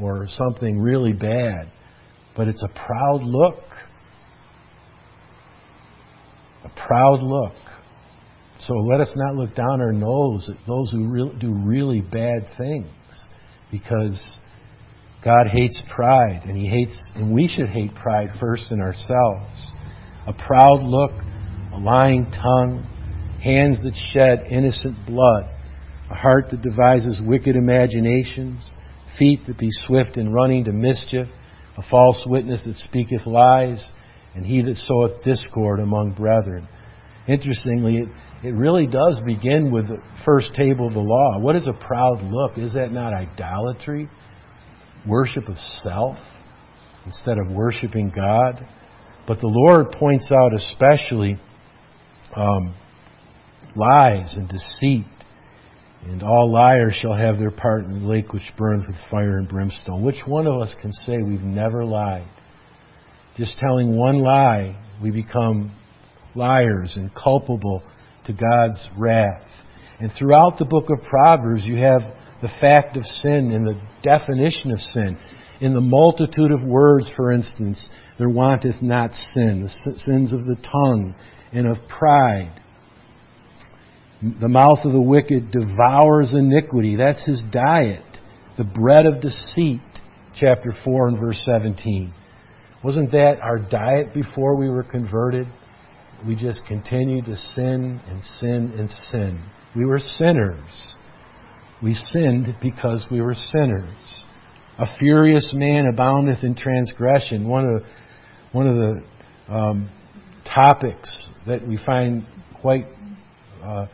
or 0.00 0.26
something 0.26 0.78
really 0.78 1.12
bad. 1.12 1.70
But 2.36 2.48
it's 2.48 2.62
a 2.62 2.68
proud 2.68 3.22
look. 3.22 3.62
A 6.64 6.86
proud 6.86 7.22
look. 7.22 7.54
So 8.60 8.74
let 8.74 9.00
us 9.00 9.12
not 9.16 9.36
look 9.36 9.54
down 9.54 9.80
our 9.80 9.92
nose 9.92 10.48
at 10.50 10.56
those 10.66 10.90
who 10.90 11.32
do 11.38 11.54
really 11.54 12.00
bad 12.00 12.46
things 12.58 12.88
because 13.70 14.40
God 15.24 15.46
hates 15.48 15.80
pride 15.94 16.42
and 16.44 16.56
he 16.56 16.68
hates 16.68 16.98
and 17.14 17.32
we 17.32 17.48
should 17.48 17.68
hate 17.68 17.94
pride 17.94 18.30
first 18.40 18.72
in 18.72 18.80
ourselves. 18.80 19.72
A 20.26 20.32
proud 20.32 20.82
look, 20.82 21.12
a 21.72 21.78
lying 21.78 22.30
tongue, 22.30 22.86
hands 23.42 23.78
that 23.82 23.94
shed 24.12 24.46
innocent 24.50 24.96
blood, 25.06 25.44
a 26.10 26.14
heart 26.14 26.46
that 26.50 26.62
devises 26.62 27.20
wicked 27.24 27.56
imaginations, 27.56 28.72
feet 29.18 29.40
that 29.46 29.58
be 29.58 29.68
swift 29.70 30.16
in 30.16 30.32
running 30.32 30.64
to 30.64 30.72
mischief, 30.72 31.28
a 31.76 31.82
false 31.90 32.22
witness 32.26 32.62
that 32.64 32.76
speaketh 32.76 33.26
lies, 33.26 33.90
and 34.34 34.44
he 34.44 34.62
that 34.62 34.76
soweth 34.76 35.22
discord 35.24 35.80
among 35.80 36.12
brethren. 36.12 36.68
Interestingly, 37.28 37.96
it, 37.96 38.08
it 38.46 38.54
really 38.54 38.86
does 38.86 39.20
begin 39.24 39.70
with 39.72 39.88
the 39.88 39.98
first 40.24 40.54
table 40.54 40.86
of 40.86 40.94
the 40.94 41.00
law. 41.00 41.40
What 41.40 41.56
is 41.56 41.66
a 41.66 41.72
proud 41.72 42.22
look? 42.22 42.56
Is 42.56 42.74
that 42.74 42.92
not 42.92 43.12
idolatry? 43.12 44.08
Worship 45.06 45.48
of 45.48 45.56
self 45.56 46.16
instead 47.04 47.38
of 47.38 47.50
worshiping 47.50 48.12
God? 48.14 48.66
But 49.26 49.40
the 49.40 49.48
Lord 49.48 49.90
points 49.92 50.30
out 50.30 50.54
especially 50.54 51.40
um, 52.36 52.74
lies 53.74 54.34
and 54.34 54.48
deceit 54.48 55.04
and 56.08 56.22
all 56.22 56.52
liars 56.52 56.94
shall 57.00 57.14
have 57.14 57.38
their 57.38 57.50
part 57.50 57.84
in 57.84 58.00
the 58.00 58.06
lake 58.06 58.32
which 58.32 58.48
burns 58.56 58.86
with 58.86 58.96
fire 59.10 59.38
and 59.38 59.48
brimstone. 59.48 60.04
Which 60.04 60.22
one 60.24 60.46
of 60.46 60.60
us 60.60 60.74
can 60.80 60.92
say 60.92 61.18
we've 61.18 61.42
never 61.42 61.84
lied? 61.84 62.28
Just 63.36 63.58
telling 63.58 63.96
one 63.96 64.20
lie, 64.20 64.80
we 65.02 65.10
become 65.10 65.72
liars 66.34 66.94
and 66.96 67.10
culpable 67.14 67.82
to 68.26 68.32
God's 68.32 68.88
wrath. 68.96 69.48
And 69.98 70.12
throughout 70.16 70.58
the 70.58 70.64
book 70.64 70.86
of 70.90 71.04
Proverbs, 71.04 71.64
you 71.64 71.76
have 71.78 72.02
the 72.40 72.50
fact 72.60 72.96
of 72.96 73.04
sin 73.04 73.50
and 73.52 73.66
the 73.66 73.80
definition 74.02 74.70
of 74.70 74.78
sin. 74.78 75.18
In 75.60 75.74
the 75.74 75.80
multitude 75.80 76.52
of 76.52 76.62
words, 76.62 77.10
for 77.16 77.32
instance, 77.32 77.88
there 78.18 78.28
wanteth 78.28 78.80
not 78.80 79.12
sin, 79.34 79.62
the 79.62 79.92
sins 79.98 80.32
of 80.32 80.40
the 80.40 80.56
tongue 80.70 81.14
and 81.52 81.66
of 81.66 81.78
pride 81.88 82.60
the 84.22 84.48
mouth 84.48 84.78
of 84.84 84.92
the 84.92 85.00
wicked 85.00 85.50
devours 85.50 86.32
iniquity. 86.32 86.96
That's 86.96 87.24
his 87.26 87.42
diet. 87.50 88.04
The 88.56 88.64
bread 88.64 89.04
of 89.04 89.20
deceit, 89.20 89.80
chapter 90.34 90.72
4 90.84 91.08
and 91.08 91.18
verse 91.18 91.40
17. 91.44 92.12
Wasn't 92.82 93.10
that 93.10 93.40
our 93.42 93.58
diet 93.58 94.14
before 94.14 94.56
we 94.56 94.68
were 94.68 94.82
converted? 94.82 95.46
We 96.26 96.34
just 96.34 96.64
continued 96.66 97.26
to 97.26 97.36
sin 97.36 98.00
and 98.06 98.22
sin 98.24 98.72
and 98.78 98.90
sin. 98.90 99.44
We 99.74 99.84
were 99.84 99.98
sinners. 99.98 100.94
We 101.82 101.92
sinned 101.92 102.54
because 102.62 103.06
we 103.10 103.20
were 103.20 103.34
sinners. 103.34 104.22
A 104.78 104.86
furious 104.98 105.52
man 105.54 105.86
aboundeth 105.86 106.42
in 106.42 106.54
transgression. 106.54 107.46
One 107.46 107.66
of 107.66 107.82
one 108.52 108.66
of 108.66 108.76
the 108.76 109.52
um, 109.52 109.90
topics 110.54 111.28
that 111.46 111.66
we 111.66 111.78
find 111.84 112.24
quite 112.60 112.86
uh, 113.62 113.86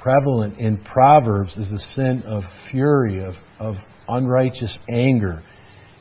prevalent 0.00 0.58
in 0.58 0.78
Proverbs 0.84 1.56
is 1.56 1.70
the 1.70 1.78
sin 1.78 2.22
of 2.26 2.44
fury, 2.70 3.24
of, 3.24 3.34
of 3.58 3.76
unrighteous 4.08 4.78
anger. 4.90 5.42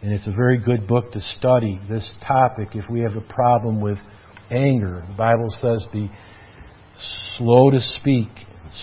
And 0.02 0.14
it's 0.14 0.28
a 0.28 0.32
very 0.32 0.58
good 0.58 0.88
book 0.88 1.12
to 1.12 1.20
study 1.20 1.80
this 1.90 2.14
topic 2.26 2.70
if 2.74 2.90
we 2.90 3.02
have 3.02 3.16
a 3.16 3.34
problem 3.34 3.82
with 3.82 3.98
anger. 4.50 5.04
The 5.10 5.18
Bible 5.18 5.50
says 5.50 5.86
be 5.92 6.10
slow 7.38 7.70
to 7.70 7.80
speak, 7.80 8.30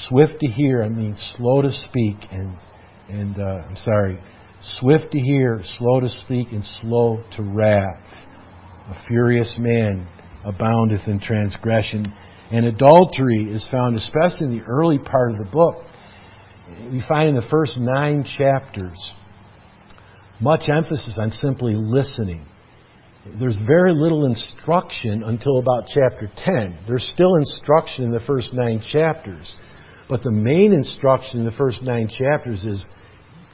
swift 0.08 0.40
to 0.40 0.46
hear. 0.46 0.82
I 0.82 0.88
mean, 0.88 1.14
slow 1.36 1.62
to 1.62 1.70
speak, 1.70 2.16
and 2.30 2.56
and 3.08 3.38
uh, 3.38 3.68
I'm 3.68 3.76
sorry, 3.76 4.18
swift 4.60 5.12
to 5.12 5.18
hear, 5.20 5.60
slow 5.78 6.00
to 6.00 6.08
speak, 6.08 6.48
and 6.52 6.64
slow 6.64 7.22
to 7.36 7.42
wrath. 7.42 8.02
A 8.88 9.06
furious 9.08 9.56
man 9.58 10.08
aboundeth 10.44 11.08
in 11.08 11.18
transgression, 11.20 12.12
and 12.50 12.66
adultery 12.66 13.48
is 13.50 13.66
found, 13.70 13.96
especially 13.96 14.46
in 14.46 14.58
the 14.58 14.64
early 14.64 14.98
part 14.98 15.32
of 15.32 15.38
the 15.38 15.50
book. 15.50 15.76
We 16.90 17.02
find 17.08 17.28
in 17.30 17.34
the 17.34 17.46
first 17.50 17.78
nine 17.78 18.24
chapters 18.36 18.98
much 20.40 20.68
emphasis 20.68 21.18
on 21.18 21.30
simply 21.30 21.74
listening. 21.74 22.44
There's 23.38 23.58
very 23.66 23.92
little 23.92 24.26
instruction 24.26 25.22
until 25.24 25.58
about 25.58 25.86
chapter 25.88 26.30
10. 26.36 26.84
There's 26.86 27.08
still 27.12 27.34
instruction 27.36 28.04
in 28.04 28.10
the 28.10 28.20
first 28.20 28.52
nine 28.52 28.82
chapters. 28.92 29.56
But 30.08 30.22
the 30.22 30.30
main 30.30 30.72
instruction 30.72 31.40
in 31.40 31.44
the 31.44 31.52
first 31.52 31.82
nine 31.82 32.08
chapters 32.08 32.64
is 32.64 32.86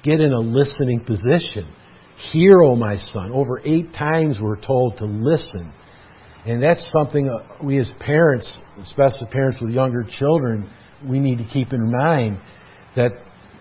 get 0.02 0.20
in 0.20 0.32
a 0.32 0.40
listening 0.40 1.04
position. 1.04 1.72
Hear, 2.32 2.60
O 2.62 2.76
my 2.76 2.96
son. 2.96 3.30
Over 3.32 3.62
eight 3.64 3.94
times 3.94 4.38
we're 4.40 4.60
told 4.60 4.98
to 4.98 5.06
listen. 5.06 5.72
And 6.44 6.62
that's 6.62 6.86
something 6.90 7.28
uh, 7.28 7.64
we 7.64 7.78
as 7.78 7.90
parents, 8.00 8.62
especially 8.80 9.28
parents 9.30 9.58
with 9.60 9.70
younger 9.70 10.04
children, 10.18 10.68
we 11.08 11.20
need 11.20 11.38
to 11.38 11.44
keep 11.44 11.72
in 11.72 11.90
mind 11.90 12.38
that 12.96 13.12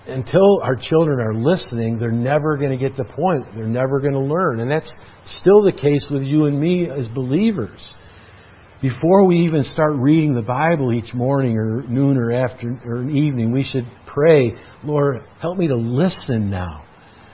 until 0.07 0.61
our 0.63 0.75
children 0.75 1.19
are 1.19 1.33
listening, 1.33 1.99
they're 1.99 2.11
never 2.11 2.57
going 2.57 2.71
to 2.71 2.77
get 2.77 2.97
the 2.97 3.05
point. 3.05 3.45
They're 3.53 3.67
never 3.67 3.99
going 3.99 4.13
to 4.13 4.19
learn. 4.19 4.59
And 4.59 4.69
that's 4.69 4.91
still 5.25 5.61
the 5.61 5.71
case 5.71 6.07
with 6.09 6.23
you 6.23 6.45
and 6.45 6.59
me 6.59 6.89
as 6.89 7.07
believers. 7.09 7.93
Before 8.81 9.27
we 9.27 9.45
even 9.45 9.63
start 9.63 9.93
reading 9.97 10.33
the 10.33 10.41
Bible 10.41 10.91
each 10.91 11.13
morning 11.13 11.55
or 11.55 11.83
noon 11.87 12.17
or 12.17 12.31
after 12.31 12.79
or 12.83 13.07
evening, 13.09 13.51
we 13.51 13.63
should 13.63 13.85
pray, 14.11 14.53
Lord, 14.83 15.17
help 15.39 15.59
me 15.59 15.67
to 15.67 15.75
listen 15.75 16.49
now. 16.49 16.85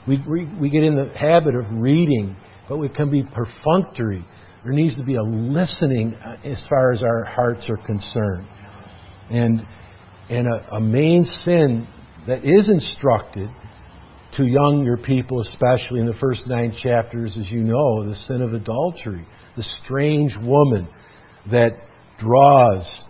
We, 0.06 0.22
we, 0.28 0.46
we 0.60 0.70
get 0.70 0.84
in 0.84 0.96
the 0.96 1.10
habit 1.18 1.56
of 1.56 1.64
reading, 1.72 2.36
but 2.68 2.78
we 2.78 2.90
can 2.90 3.10
be 3.10 3.24
perfunctory. 3.24 4.26
There 4.68 4.76
needs 4.76 4.98
to 4.98 5.04
be 5.04 5.16
a 5.16 5.24
listening 5.24 6.14
uh, 6.16 6.36
as 6.44 6.62
far 6.70 6.92
as 6.92 7.02
our 7.02 7.24
hearts 7.24 7.70
are 7.70 7.78
concerned. 7.78 8.46
And, 9.30 9.62
and 10.30 10.46
a, 10.46 10.76
a 10.76 10.82
main 10.82 11.24
sin 11.24 11.88
that 12.28 12.44
is 12.44 12.70
instructed 12.70 13.50
to 14.34 14.46
younger 14.46 14.98
people, 14.98 15.40
especially 15.40 16.02
in 16.02 16.06
the 16.06 16.18
first 16.20 16.48
nine 16.48 16.76
chapters, 16.84 17.38
as 17.40 17.50
you 17.50 17.64
know, 17.64 18.06
the 18.06 18.14
sin 18.14 18.42
of 18.42 18.54
adultery, 18.54 19.26
the 19.56 19.64
strange 19.86 20.34
woman 20.44 20.90
that 21.50 21.72
draws 22.20 23.04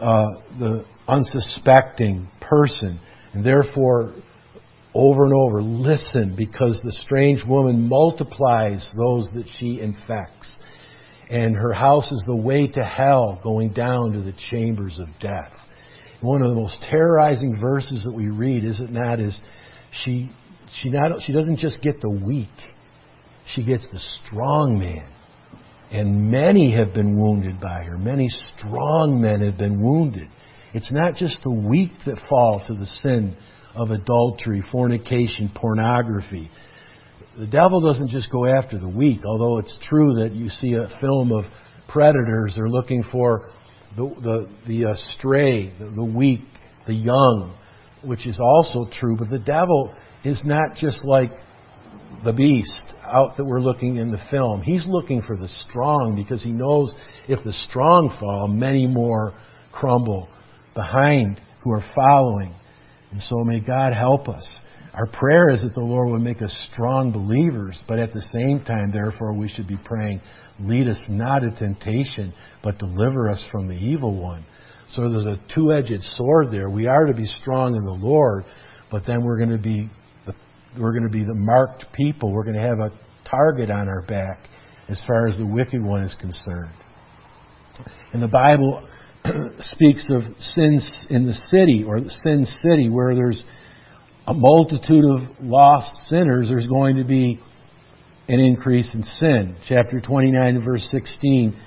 uh, 0.00 0.24
the 0.58 0.86
unsuspecting 1.08 2.26
person, 2.40 2.98
and 3.34 3.44
therefore, 3.44 4.14
over 4.94 5.24
and 5.26 5.34
over, 5.34 5.62
listen 5.62 6.34
because 6.38 6.80
the 6.82 6.92
strange 6.92 7.44
woman 7.46 7.86
multiplies 7.86 8.88
those 8.96 9.28
that 9.34 9.44
she 9.58 9.78
infects 9.78 10.56
and 11.32 11.56
her 11.56 11.72
house 11.72 12.12
is 12.12 12.22
the 12.26 12.36
way 12.36 12.66
to 12.66 12.84
hell, 12.84 13.40
going 13.42 13.72
down 13.72 14.12
to 14.12 14.20
the 14.20 14.34
chambers 14.50 14.98
of 15.00 15.08
death. 15.18 15.50
One 16.20 16.42
of 16.42 16.50
the 16.50 16.54
most 16.54 16.76
terrorizing 16.90 17.58
verses 17.58 18.02
that 18.04 18.12
we 18.12 18.28
read, 18.28 18.66
is 18.66 18.78
it 18.80 18.90
not, 18.90 19.18
is 19.18 19.40
she 20.04 20.30
she 20.82 20.90
not 20.90 21.22
she 21.22 21.32
doesn't 21.32 21.56
just 21.56 21.80
get 21.80 22.02
the 22.02 22.10
weak, 22.10 22.50
she 23.54 23.64
gets 23.64 23.88
the 23.90 23.98
strong 23.98 24.78
man. 24.78 25.10
And 25.90 26.30
many 26.30 26.76
have 26.76 26.92
been 26.92 27.18
wounded 27.18 27.58
by 27.60 27.82
her. 27.84 27.96
Many 27.96 28.28
strong 28.28 29.20
men 29.20 29.40
have 29.40 29.56
been 29.56 29.82
wounded. 29.82 30.28
It's 30.74 30.92
not 30.92 31.14
just 31.14 31.42
the 31.42 31.50
weak 31.50 31.92
that 32.06 32.18
fall 32.28 32.62
to 32.66 32.74
the 32.74 32.86
sin 32.86 33.36
of 33.74 33.90
adultery, 33.90 34.62
fornication, 34.70 35.50
pornography. 35.54 36.50
The 37.38 37.46
devil 37.46 37.80
doesn't 37.80 38.08
just 38.08 38.30
go 38.30 38.46
after 38.46 38.78
the 38.78 38.88
weak, 38.88 39.20
although 39.24 39.58
it's 39.58 39.76
true 39.88 40.20
that 40.20 40.32
you 40.32 40.48
see 40.48 40.74
a 40.74 40.88
film 41.00 41.32
of 41.32 41.44
predators 41.88 42.58
are 42.58 42.68
looking 42.68 43.02
for 43.10 43.50
the, 43.96 44.04
the, 44.04 44.48
the 44.66 44.90
uh, 44.90 44.94
stray, 45.16 45.72
the, 45.78 45.90
the 45.94 46.04
weak, 46.04 46.40
the 46.86 46.94
young, 46.94 47.56
which 48.04 48.26
is 48.26 48.38
also 48.38 48.86
true. 48.92 49.16
But 49.18 49.30
the 49.30 49.38
devil 49.38 49.94
is 50.24 50.42
not 50.44 50.76
just 50.76 51.04
like 51.04 51.30
the 52.24 52.32
beast 52.32 52.94
out 53.04 53.36
that 53.36 53.44
we're 53.44 53.60
looking 53.60 53.96
in 53.96 54.10
the 54.10 54.20
film. 54.30 54.62
He's 54.62 54.86
looking 54.86 55.22
for 55.22 55.36
the 55.36 55.48
strong 55.48 56.14
because 56.14 56.42
he 56.42 56.52
knows 56.52 56.94
if 57.28 57.42
the 57.44 57.52
strong 57.52 58.14
fall, 58.20 58.48
many 58.48 58.86
more 58.86 59.32
crumble 59.72 60.28
behind 60.74 61.40
who 61.62 61.72
are 61.72 61.84
following. 61.94 62.54
And 63.10 63.20
so 63.20 63.42
may 63.44 63.60
God 63.60 63.92
help 63.92 64.28
us. 64.28 64.46
Our 64.94 65.06
prayer 65.06 65.48
is 65.48 65.62
that 65.62 65.74
the 65.74 65.80
Lord 65.80 66.10
would 66.10 66.20
make 66.20 66.42
us 66.42 66.54
strong 66.70 67.12
believers, 67.12 67.80
but 67.88 67.98
at 67.98 68.12
the 68.12 68.20
same 68.20 68.62
time, 68.64 68.90
therefore, 68.92 69.34
we 69.34 69.48
should 69.48 69.66
be 69.66 69.78
praying, 69.84 70.20
lead 70.60 70.86
us 70.86 71.02
not 71.08 71.42
into 71.42 71.58
temptation, 71.58 72.34
but 72.62 72.78
deliver 72.78 73.30
us 73.30 73.46
from 73.50 73.68
the 73.68 73.74
evil 73.74 74.20
one. 74.20 74.44
So 74.90 75.08
there's 75.08 75.24
a 75.24 75.40
two-edged 75.54 76.02
sword 76.02 76.48
there. 76.50 76.68
We 76.68 76.86
are 76.86 77.06
to 77.06 77.14
be 77.14 77.24
strong 77.24 77.74
in 77.74 77.82
the 77.82 78.06
Lord, 78.06 78.44
but 78.90 79.04
then 79.06 79.24
we're 79.24 79.38
going 79.38 79.56
to 79.56 79.62
be 79.62 79.88
the, 80.26 80.34
we're 80.78 80.92
going 80.92 81.10
to 81.10 81.12
be 81.12 81.24
the 81.24 81.34
marked 81.34 81.86
people. 81.94 82.30
We're 82.30 82.44
going 82.44 82.56
to 82.56 82.60
have 82.60 82.78
a 82.78 82.90
target 83.28 83.70
on 83.70 83.88
our 83.88 84.02
back 84.02 84.46
as 84.88 85.02
far 85.06 85.26
as 85.26 85.38
the 85.38 85.46
wicked 85.46 85.82
one 85.82 86.02
is 86.02 86.14
concerned. 86.20 86.74
And 88.12 88.22
the 88.22 88.28
Bible 88.28 88.86
speaks 89.58 90.10
of 90.10 90.20
sins 90.38 91.06
in 91.08 91.26
the 91.26 91.32
city 91.32 91.82
or 91.86 91.98
sin 92.08 92.44
city 92.44 92.90
where 92.90 93.14
there's 93.14 93.42
a 94.26 94.34
multitude 94.34 95.04
of 95.04 95.20
lost 95.40 96.08
sinners, 96.08 96.48
there's 96.48 96.66
going 96.66 96.96
to 96.96 97.04
be 97.04 97.40
an 98.28 98.38
increase 98.40 98.94
in 98.94 99.02
sin. 99.02 99.56
Chapter 99.66 100.00
29, 100.00 100.64
verse 100.64 100.86
16 100.90 101.60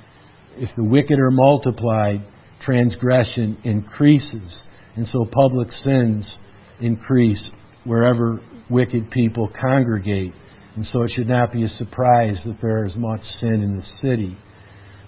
if 0.57 0.69
the 0.75 0.83
wicked 0.83 1.19
are 1.19 1.31
multiplied, 1.31 2.21
transgression 2.61 3.57
increases. 3.63 4.65
And 4.95 5.05
so 5.05 5.25
public 5.25 5.71
sins 5.71 6.37
increase 6.79 7.51
wherever 7.83 8.39
wicked 8.69 9.11
people 9.11 9.51
congregate. 9.59 10.33
And 10.75 10.85
so 10.85 11.03
it 11.03 11.11
should 11.11 11.27
not 11.27 11.51
be 11.51 11.63
a 11.63 11.67
surprise 11.67 12.41
that 12.45 12.57
there 12.61 12.85
is 12.85 12.95
much 12.95 13.21
sin 13.23 13.61
in 13.61 13.75
the 13.75 13.81
city. 13.81 14.37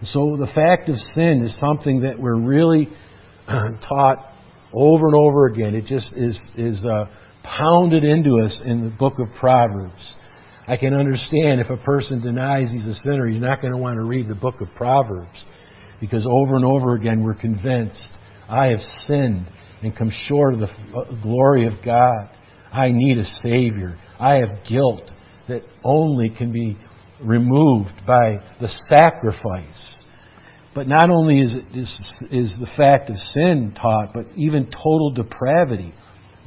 So 0.03 0.37
the 0.37 0.51
fact 0.53 0.89
of 0.89 0.95
sin 0.97 1.41
is 1.43 1.57
something 1.59 2.01
that 2.01 2.19
we're 2.19 2.39
really 2.39 2.87
taught 3.47 4.33
over 4.73 5.07
and 5.07 5.15
over 5.15 5.47
again. 5.47 5.75
It 5.75 5.85
just 5.85 6.13
is, 6.13 6.39
is 6.55 6.85
uh, 6.85 7.05
pounded 7.57 8.03
into 8.03 8.39
us 8.43 8.61
in 8.65 8.83
the 8.83 8.95
book 8.97 9.19
of 9.19 9.27
Proverbs. 9.39 10.15
I 10.67 10.75
can 10.75 10.93
understand 10.93 11.61
if 11.61 11.69
a 11.69 11.77
person 11.77 12.21
denies 12.21 12.71
he's 12.71 12.85
a 12.85 12.93
sinner, 12.93 13.27
he's 13.27 13.41
not 13.41 13.61
going 13.61 13.71
to 13.71 13.79
want 13.79 13.97
to 13.97 14.05
read 14.05 14.27
the 14.27 14.35
book 14.35 14.59
of 14.59 14.67
Proverbs. 14.75 15.45
Because 16.01 16.27
over 16.29 16.55
and 16.55 16.65
over 16.65 16.95
again 16.95 17.23
we're 17.23 17.39
convinced, 17.39 18.11
I 18.49 18.67
have 18.67 18.81
sinned 19.05 19.47
and 19.81 19.95
come 19.95 20.11
short 20.27 20.53
of 20.53 20.59
the 20.59 21.19
glory 21.21 21.67
of 21.67 21.73
God. 21.83 22.29
I 22.71 22.91
need 22.91 23.17
a 23.17 23.23
Savior. 23.23 23.97
I 24.19 24.35
have 24.35 24.65
guilt 24.67 25.09
that 25.47 25.61
only 25.83 26.29
can 26.29 26.51
be 26.51 26.77
removed 27.23 27.93
by 28.05 28.39
the 28.60 28.69
sacrifice. 28.89 29.99
But 30.75 30.88
not 30.88 31.10
only 31.10 31.39
is, 31.39 31.55
it, 31.55 31.65
is, 31.75 32.25
is 32.29 32.57
the 32.60 32.69
fact 32.77 33.10
of 33.10 33.15
sin 33.15 33.73
taught, 33.79 34.10
but 34.13 34.27
even 34.36 34.65
total 34.65 35.12
depravity. 35.12 35.93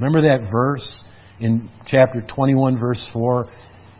Remember 0.00 0.22
that 0.22 0.50
verse 0.50 1.04
in 1.40 1.68
chapter 1.86 2.22
21, 2.34 2.78
verse 2.78 3.06
4? 3.12 3.46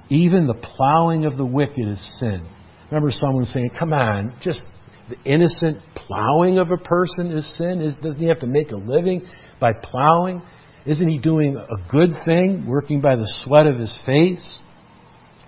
Even 0.08 0.46
the 0.46 0.54
plowing 0.54 1.26
of 1.26 1.36
the 1.36 1.44
wicked 1.44 1.86
is 1.86 2.18
sin. 2.18 2.48
Remember 2.90 3.10
someone 3.10 3.44
saying, 3.44 3.70
come 3.78 3.92
on, 3.92 4.34
just 4.42 4.62
the 5.10 5.30
innocent 5.30 5.78
plowing 5.94 6.58
of 6.58 6.70
a 6.70 6.78
person 6.78 7.30
is 7.32 7.46
sin? 7.58 7.80
Doesn't 8.02 8.18
he 8.18 8.28
have 8.28 8.40
to 8.40 8.46
make 8.46 8.70
a 8.70 8.76
living 8.76 9.26
by 9.60 9.74
plowing? 9.74 10.42
Isn't 10.86 11.08
he 11.08 11.18
doing 11.18 11.56
a 11.56 11.92
good 11.92 12.10
thing, 12.24 12.66
working 12.66 13.02
by 13.02 13.16
the 13.16 13.30
sweat 13.44 13.66
of 13.66 13.78
his 13.78 14.00
face? 14.06 14.62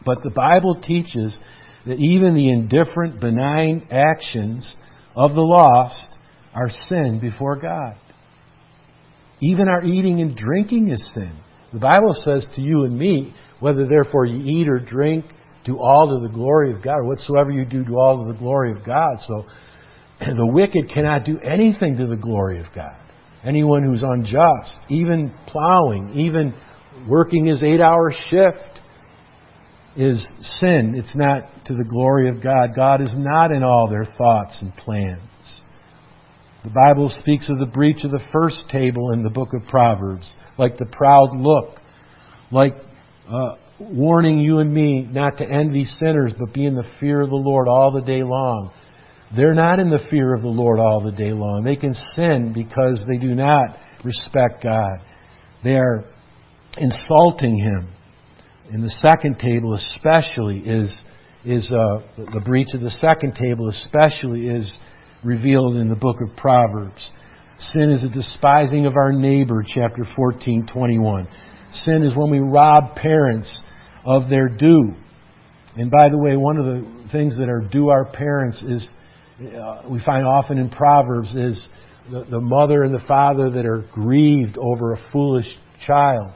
But 0.05 0.19
the 0.23 0.31
Bible 0.31 0.81
teaches 0.83 1.39
that 1.87 1.99
even 1.99 2.35
the 2.35 2.51
indifferent, 2.51 3.21
benign 3.21 3.89
actions 3.91 4.77
of 5.17 5.33
the 5.33 5.41
lost 5.41 6.19
are 6.55 6.69
sin 6.69 7.19
before 7.21 7.57
God. 7.57 7.97
Even 9.43 9.69
our 9.69 9.85
eating 9.85 10.21
and 10.21 10.37
drinking 10.37 10.91
is 10.91 11.13
sin. 11.15 11.37
The 11.73 11.81
Bible 11.81 12.13
says 12.13 12.47
to 12.55 12.63
you 12.63 12.85
and 12.85 12.97
me, 12.97 13.35
whether 13.61 13.87
therefore 13.87 14.25
you 14.25 14.41
eat 14.45 14.69
or 14.69 14.79
drink, 14.79 15.25
do 15.65 15.79
all 15.79 16.09
to 16.09 16.27
the 16.27 16.33
glory 16.33 16.73
of 16.73 16.83
God, 16.83 16.99
or 16.99 17.05
whatsoever 17.05 17.51
you 17.51 17.65
do, 17.65 17.85
do 17.85 17.99
all 17.99 18.25
to 18.25 18.33
the 18.33 18.39
glory 18.39 18.71
of 18.71 18.85
God. 18.85 19.19
So 19.19 19.45
the 20.21 20.47
wicked 20.47 20.91
cannot 20.93 21.25
do 21.25 21.39
anything 21.41 21.97
to 21.97 22.07
the 22.07 22.17
glory 22.17 22.61
of 22.61 22.67
God. 22.75 22.97
Anyone 23.45 23.83
who's 23.83 24.05
unjust, 24.07 24.79
even 24.89 25.35
plowing, 25.49 26.13
even 26.15 26.55
working 27.09 27.47
his 27.47 27.63
eight 27.63 27.81
hour 27.81 28.13
shift, 28.27 28.81
is 29.97 30.25
sin. 30.61 30.95
It's 30.97 31.17
not 31.17 31.43
to 31.67 31.75
the 31.75 31.85
glory 31.85 32.29
of 32.29 32.43
God. 32.43 32.71
God 32.77 33.01
is 33.01 33.15
not 33.17 33.51
in 33.51 33.63
all 33.63 33.89
their 33.89 34.05
thoughts 34.05 34.63
and 34.63 34.73
plans. 34.75 35.21
The 36.65 36.71
Bible 36.71 37.09
speaks 37.09 37.51
of 37.51 37.59
the 37.59 37.67
breach 37.67 38.05
of 38.05 38.13
the 38.13 38.25
first 38.33 38.69
table 38.71 39.11
in 39.11 39.25
the 39.25 39.31
book 39.31 39.49
of 39.53 39.67
Proverbs, 39.69 40.37
like 40.59 40.77
the 40.77 40.87
proud 40.87 41.37
look, 41.37 41.77
like 42.53 42.75
uh, 43.29 43.57
warning 43.81 44.39
you 44.39 44.59
and 44.59 44.73
me 44.73 45.03
not 45.11 45.39
to 45.39 45.45
envy 45.45 45.85
sinners, 45.85 46.33
but 46.39 46.55
be 46.55 46.65
in 46.65 46.77
the 46.77 46.89
fear 47.01 47.21
of 47.21 47.31
the 47.31 47.35
Lord 47.35 47.67
all 47.67 47.91
the 47.91 48.07
day 48.07 48.23
long. 48.23 48.73
They're 49.35 49.55
not 49.55 49.81
in 49.81 49.91
the 49.91 50.07
fear 50.09 50.35
of 50.35 50.43
the 50.43 50.49
Lord 50.49 50.79
all 50.79 51.03
the 51.03 51.11
day 51.11 51.33
long. 51.33 51.65
They 51.65 51.75
can 51.75 51.95
sin 51.95 52.53
because 52.55 53.05
they 53.09 53.17
do 53.17 53.35
not 53.35 53.77
respect 54.05 54.63
God. 54.63 54.99
They 55.65 55.75
are 55.75 56.05
insulting 56.77 57.59
Him. 57.59 57.93
In 58.71 58.83
the 58.83 58.91
second 58.91 59.39
table, 59.39 59.75
especially, 59.75 60.61
is 60.61 60.95
is 61.45 61.73
uh, 61.73 61.99
the 62.17 62.43
breach 62.45 62.69
of 62.73 62.83
the 62.83 62.91
second 62.91 63.35
table, 63.35 63.69
especially 63.69 64.47
is 64.47 64.79
revealed 65.25 65.77
in 65.77 65.89
the 65.89 65.97
book 65.97 66.17
of 66.21 66.37
Proverbs. 66.37 67.11
Sin 67.59 67.91
is 67.91 68.05
a 68.05 68.09
despising 68.09 68.87
of 68.87 68.97
our 68.97 69.13
neighbor, 69.13 69.65
chapter 69.67 70.05
14, 70.17 70.67
21. 70.73 71.29
Sin 71.73 72.03
is 72.03 72.17
when 72.17 72.31
we 72.31 72.41
rob 72.41 72.97
parents 72.97 73.63
of 74.05 74.29
their 74.29 74.49
due. 74.49 74.95
And 75.77 75.91
by 75.91 76.09
the 76.11 76.19
way, 76.19 76.37
one 76.37 76.57
of 76.59 76.65
the 76.65 77.09
things 77.13 77.39
that 77.39 77.49
are 77.49 77.61
due 77.61 77.89
our 77.89 78.05
parents 78.05 78.63
is, 78.63 78.89
uh, 79.41 79.83
we 79.89 80.01
find 80.05 80.27
often 80.27 80.59
in 80.59 80.69
Proverbs, 80.71 81.35
is 81.35 81.69
the, 82.11 82.25
the 82.25 82.41
mother 82.41 82.83
and 82.83 82.93
the 82.93 83.05
father 83.07 83.51
that 83.51 83.65
are 83.65 83.85
grieved 83.93 84.59
over 84.59 84.93
a 84.93 85.11
foolish 85.13 85.47
child. 85.87 86.33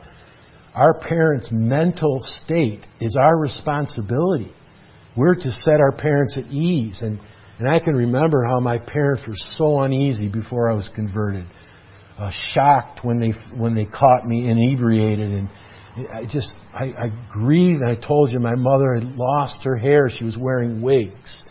Our 0.74 0.94
parents' 0.94 1.48
mental 1.50 2.18
state 2.20 2.86
is 3.00 3.16
our 3.18 3.36
responsibility. 3.36 4.52
We're 5.16 5.34
to 5.34 5.50
set 5.50 5.80
our 5.80 5.92
parents 5.92 6.36
at 6.36 6.52
ease 6.52 7.00
and 7.02 7.18
and 7.58 7.68
I 7.68 7.78
can 7.78 7.94
remember 7.94 8.44
how 8.44 8.60
my 8.60 8.78
parents 8.78 9.22
were 9.26 9.34
so 9.56 9.80
uneasy 9.80 10.28
before 10.28 10.70
I 10.70 10.74
was 10.74 10.90
converted, 10.94 11.46
uh, 12.18 12.30
shocked 12.52 13.04
when 13.04 13.18
they 13.18 13.32
when 13.56 13.74
they 13.74 13.86
caught 13.86 14.26
me 14.26 14.50
inebriated, 14.50 15.30
and 15.30 15.48
I 16.12 16.24
just 16.30 16.50
I, 16.74 16.84
I 16.84 17.10
grieved. 17.32 17.82
I 17.82 17.94
told 17.94 18.30
you 18.30 18.40
my 18.40 18.54
mother 18.54 18.94
had 18.94 19.04
lost 19.16 19.64
her 19.64 19.76
hair; 19.76 20.08
she 20.10 20.24
was 20.24 20.36
wearing 20.38 20.82
wigs. 20.82 21.44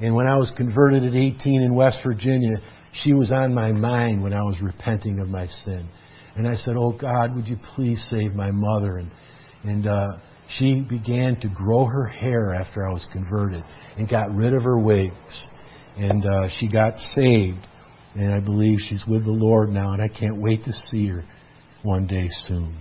And 0.00 0.14
when 0.14 0.26
I 0.26 0.36
was 0.36 0.50
converted 0.56 1.04
at 1.04 1.14
18 1.14 1.60
in 1.62 1.74
West 1.74 1.98
Virginia, 2.04 2.56
she 2.92 3.12
was 3.12 3.30
on 3.30 3.52
my 3.52 3.70
mind 3.70 4.22
when 4.22 4.32
I 4.32 4.42
was 4.42 4.58
repenting 4.62 5.20
of 5.20 5.28
my 5.28 5.46
sin. 5.46 5.88
And 6.36 6.48
I 6.48 6.54
said, 6.54 6.74
"Oh 6.76 6.96
God, 6.98 7.36
would 7.36 7.46
you 7.46 7.56
please 7.74 8.04
save 8.10 8.34
my 8.34 8.50
mother?" 8.50 8.98
And 8.98 9.10
and 9.62 9.86
uh, 9.86 10.08
she 10.58 10.84
began 10.88 11.36
to 11.40 11.48
grow 11.48 11.84
her 11.84 12.06
hair 12.06 12.54
after 12.54 12.86
I 12.86 12.92
was 12.92 13.06
converted 13.12 13.62
and 13.96 14.08
got 14.08 14.34
rid 14.34 14.52
of 14.52 14.62
her 14.62 14.78
wigs. 14.78 15.46
And 15.96 16.24
uh, 16.24 16.48
she 16.58 16.68
got 16.68 16.98
saved. 16.98 17.66
And 18.14 18.34
I 18.34 18.40
believe 18.40 18.78
she's 18.88 19.04
with 19.06 19.24
the 19.24 19.30
Lord 19.30 19.68
now, 19.68 19.92
and 19.92 20.02
I 20.02 20.08
can't 20.08 20.40
wait 20.40 20.64
to 20.64 20.72
see 20.72 21.06
her 21.08 21.22
one 21.82 22.06
day 22.06 22.26
soon. 22.48 22.76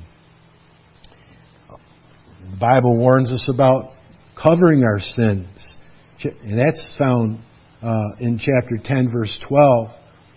The 2.51 2.57
Bible 2.57 2.97
warns 2.97 3.29
us 3.29 3.47
about 3.53 3.91
covering 4.41 4.83
our 4.83 4.99
sins. 4.99 5.77
And 6.23 6.59
that's 6.59 6.97
found 6.97 7.39
uh, 7.83 8.15
in 8.19 8.39
chapter 8.39 8.77
10, 8.83 9.11
verse 9.11 9.37
12. 9.47 9.89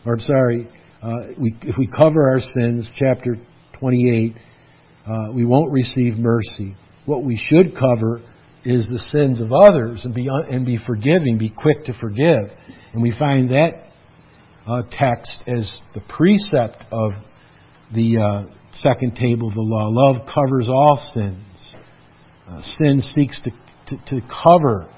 Or, 0.05 0.15
I'm 0.15 0.21
sorry, 0.21 0.69
uh, 1.03 1.33
we, 1.39 1.57
if 1.63 1.79
we 1.79 1.87
cover 1.87 2.29
our 2.31 2.41
sins, 2.41 2.93
chapter 2.99 3.37
28, 3.81 4.35
uh, 5.07 5.33
we 5.35 5.47
won't 5.47 5.73
receive 5.73 6.19
mercy 6.19 6.77
what 7.07 7.25
we 7.25 7.37
should 7.37 7.75
cover 7.77 8.23
is 8.65 8.87
the 8.89 8.99
sins 8.99 9.41
of 9.41 9.53
others 9.53 10.05
and 10.05 10.15
be, 10.15 10.29
and 10.29 10.65
be 10.65 10.79
forgiving, 10.87 11.37
be 11.39 11.51
quick 11.51 11.85
to 11.85 11.95
forgive. 11.95 12.51
And 12.93 13.03
we 13.03 13.13
find 13.19 13.51
that 13.51 13.89
uh, 14.67 14.83
text 14.91 15.43
as 15.47 15.71
the 15.95 16.01
precept 16.09 16.85
of 16.93 17.13
the 17.93 18.19
uh, 18.19 18.55
second 18.75 19.17
table 19.17 19.49
of 19.49 19.55
the 19.55 19.61
law. 19.61 19.89
Love 19.91 20.27
covers 20.33 20.69
all 20.69 20.97
sins. 21.13 21.75
Uh, 22.49 22.63
sin 22.79 23.01
seeks 23.01 23.41
to, 23.43 23.51
to, 23.89 24.05
to 24.07 24.27
cover 24.45 24.89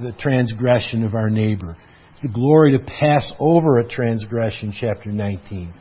the 0.00 0.12
transgression 0.18 1.04
of 1.04 1.14
our 1.14 1.28
neighbor. 1.28 1.76
It's 2.12 2.22
the 2.22 2.28
glory 2.28 2.78
to 2.78 2.84
pass 2.84 3.32
over 3.40 3.78
a 3.78 3.88
transgression, 3.88 4.72
chapter 4.78 5.10
19. 5.10 5.74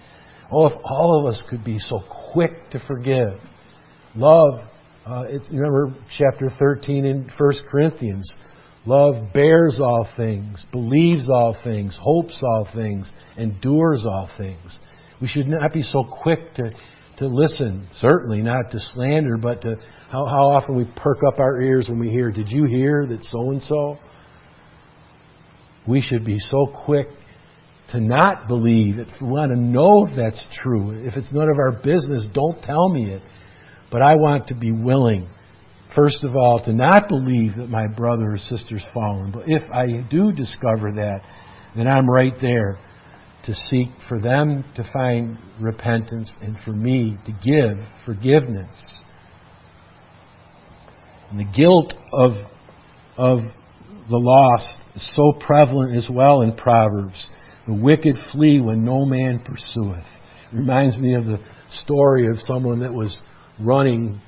Oh, 0.51 0.67
if 0.67 0.73
all 0.83 1.19
of 1.19 1.31
us 1.31 1.41
could 1.49 1.63
be 1.63 1.77
so 1.77 1.99
quick 2.33 2.51
to 2.71 2.79
forgive. 2.87 3.39
Love, 4.15 4.61
uh, 5.05 5.23
it's, 5.27 5.49
remember 5.51 5.93
chapter 6.17 6.49
13 6.57 7.05
in 7.05 7.29
1 7.37 7.53
Corinthians. 7.69 8.31
Love 8.85 9.33
bears 9.33 9.79
all 9.81 10.07
things, 10.17 10.65
believes 10.71 11.29
all 11.29 11.55
things, 11.63 11.97
hopes 12.01 12.41
all 12.43 12.67
things, 12.73 13.11
endures 13.37 14.05
all 14.05 14.29
things. 14.37 14.79
We 15.21 15.27
should 15.27 15.47
not 15.47 15.71
be 15.71 15.81
so 15.81 16.03
quick 16.03 16.53
to, 16.55 16.71
to 17.19 17.27
listen, 17.27 17.87
certainly 17.93 18.41
not 18.41 18.71
to 18.71 18.79
slander, 18.79 19.37
but 19.37 19.61
to 19.61 19.75
how, 20.09 20.25
how 20.25 20.49
often 20.49 20.75
we 20.75 20.85
perk 20.97 21.19
up 21.25 21.39
our 21.39 21.61
ears 21.61 21.87
when 21.87 21.99
we 21.99 22.09
hear, 22.09 22.31
Did 22.31 22.49
you 22.49 22.65
hear 22.65 23.05
that 23.07 23.23
so 23.23 23.51
and 23.51 23.61
so? 23.61 23.97
We 25.87 26.01
should 26.01 26.25
be 26.25 26.37
so 26.39 26.65
quick 26.85 27.07
to 27.91 27.99
not 27.99 28.47
believe 28.47 28.99
it. 28.99 29.07
We 29.21 29.27
want 29.27 29.51
to 29.51 29.59
know 29.59 30.07
if 30.07 30.15
that's 30.15 30.41
true. 30.61 30.91
If 31.07 31.15
it's 31.15 31.31
none 31.31 31.49
of 31.49 31.57
our 31.57 31.81
business, 31.83 32.25
don't 32.33 32.61
tell 32.63 32.89
me 32.89 33.11
it. 33.11 33.21
But 33.93 34.01
I 34.01 34.15
want 34.15 34.47
to 34.47 34.56
be 34.56 34.71
willing, 34.71 35.29
first 35.95 36.23
of 36.23 36.36
all, 36.36 36.60
to 36.65 36.73
not 36.73 37.08
believe 37.08 37.58
that 37.58 37.69
my 37.69 37.86
brother 37.86 38.32
or 38.32 38.38
sister's 38.38 38.84
fallen. 38.91 39.32
But 39.32 39.43
if 39.45 39.62
I 39.71 40.01
do 40.10 40.32
discover 40.32 40.91
that, 40.93 41.21
then 41.75 41.88
I'm 41.88 42.10
right 42.10 42.34
there 42.41 42.79
to 43.45 43.53
seek 43.53 43.89
for 44.10 44.19
them 44.19 44.65
to 44.77 44.89
find 44.91 45.38
repentance 45.62 46.34
and 46.41 46.58
for 46.65 46.71
me 46.71 47.19
to 47.27 47.32
give 47.32 47.86
forgiveness. 48.03 49.03
And 51.29 51.39
the 51.39 51.51
guilt 51.56 51.93
of, 52.12 52.32
of 53.15 53.41
the 54.10 54.17
lost 54.17 54.75
is 54.95 55.15
so 55.15 55.34
prevalent 55.39 55.95
as 55.95 56.08
well 56.10 56.41
in 56.41 56.56
Proverbs. 56.56 57.29
The 57.67 57.75
wicked 57.75 58.15
flee 58.32 58.60
when 58.60 58.84
no 58.84 59.06
man 59.06 59.43
pursueth. 59.45 60.06
Reminds 60.51 60.97
me 60.97 61.13
of 61.13 61.25
the 61.25 61.39
story 61.69 62.27
of 62.27 62.39
someone 62.39 62.79
that 62.79 62.93
was 62.93 63.21
running 63.59 64.21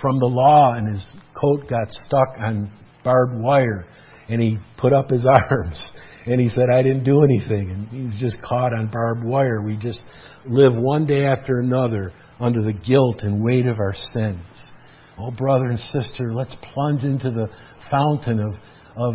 from 0.00 0.18
the 0.18 0.26
law 0.26 0.74
and 0.74 0.88
his 0.88 1.06
coat 1.40 1.68
got 1.68 1.90
stuck 1.90 2.28
on 2.38 2.70
barbed 3.04 3.34
wire 3.34 3.86
and 4.28 4.40
he 4.40 4.58
put 4.78 4.92
up 4.92 5.10
his 5.10 5.26
arms 5.50 5.84
and 6.26 6.40
he 6.40 6.48
said, 6.48 6.68
I 6.72 6.82
didn't 6.82 7.04
do 7.04 7.22
anything. 7.22 7.70
And 7.70 7.88
he's 7.88 8.20
just 8.20 8.42
caught 8.42 8.74
on 8.74 8.90
barbed 8.90 9.24
wire. 9.24 9.62
We 9.62 9.76
just 9.76 10.00
live 10.44 10.74
one 10.74 11.06
day 11.06 11.24
after 11.24 11.60
another 11.60 12.12
under 12.40 12.62
the 12.62 12.72
guilt 12.72 13.20
and 13.20 13.42
weight 13.42 13.66
of 13.66 13.78
our 13.78 13.94
sins. 13.94 14.72
Oh, 15.18 15.30
brother 15.30 15.66
and 15.66 15.78
sister, 15.78 16.34
let's 16.34 16.54
plunge 16.74 17.04
into 17.04 17.30
the 17.30 17.48
fountain 17.90 18.40
of, 18.40 18.54
of, 18.96 19.14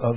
of, 0.00 0.16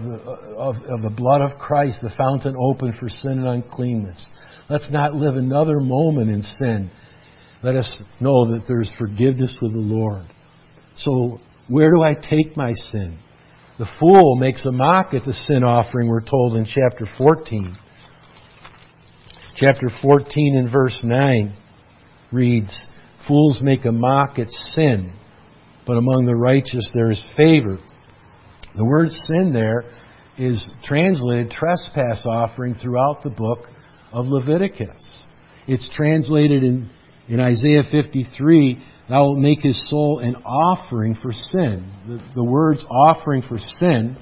of, 0.57 0.75
of 0.83 1.01
the 1.01 1.13
blood 1.15 1.41
of 1.41 1.57
Christ, 1.57 1.99
the 2.01 2.13
fountain 2.15 2.55
open 2.57 2.93
for 2.97 3.09
sin 3.09 3.39
and 3.39 3.47
uncleanness. 3.47 4.25
Let's 4.69 4.89
not 4.91 5.15
live 5.15 5.35
another 5.35 5.79
moment 5.79 6.29
in 6.29 6.43
sin. 6.43 6.91
Let 7.63 7.75
us 7.75 8.03
know 8.19 8.51
that 8.51 8.65
there's 8.67 8.93
forgiveness 8.97 9.57
with 9.61 9.73
the 9.73 9.79
Lord. 9.79 10.25
So, 10.95 11.39
where 11.67 11.91
do 11.91 12.01
I 12.01 12.13
take 12.13 12.55
my 12.55 12.73
sin? 12.73 13.19
The 13.79 13.87
fool 13.99 14.35
makes 14.35 14.65
a 14.65 14.71
mock 14.71 15.13
at 15.13 15.25
the 15.25 15.33
sin 15.33 15.63
offering, 15.63 16.07
we're 16.07 16.21
told 16.21 16.55
in 16.55 16.65
chapter 16.65 17.05
14. 17.17 17.77
Chapter 19.55 19.89
14 20.01 20.57
and 20.57 20.71
verse 20.71 20.99
9 21.03 21.53
reads, 22.31 22.85
Fools 23.27 23.59
make 23.61 23.85
a 23.85 23.91
mock 23.91 24.39
at 24.39 24.49
sin, 24.49 25.13
but 25.85 25.97
among 25.97 26.25
the 26.25 26.35
righteous 26.35 26.89
there 26.93 27.11
is 27.11 27.23
favor. 27.35 27.77
The 28.75 28.85
word 28.85 29.09
sin 29.09 29.51
there 29.53 29.83
is 30.37 30.69
translated 30.83 31.49
trespass 31.49 32.23
offering 32.25 32.75
throughout 32.75 33.23
the 33.23 33.29
book 33.29 33.65
of 34.11 34.27
Leviticus. 34.27 35.25
It's 35.67 35.89
translated 35.95 36.63
in, 36.63 36.89
in 37.27 37.39
Isaiah 37.39 37.83
53 37.89 38.83
Thou 39.09 39.23
wilt 39.23 39.39
make 39.39 39.61
his 39.61 39.89
soul 39.89 40.19
an 40.19 40.35
offering 40.37 41.15
for 41.15 41.31
sin. 41.31 41.89
The, 42.07 42.21
the 42.35 42.43
words 42.43 42.83
offering 42.89 43.41
for 43.41 43.57
sin 43.57 44.17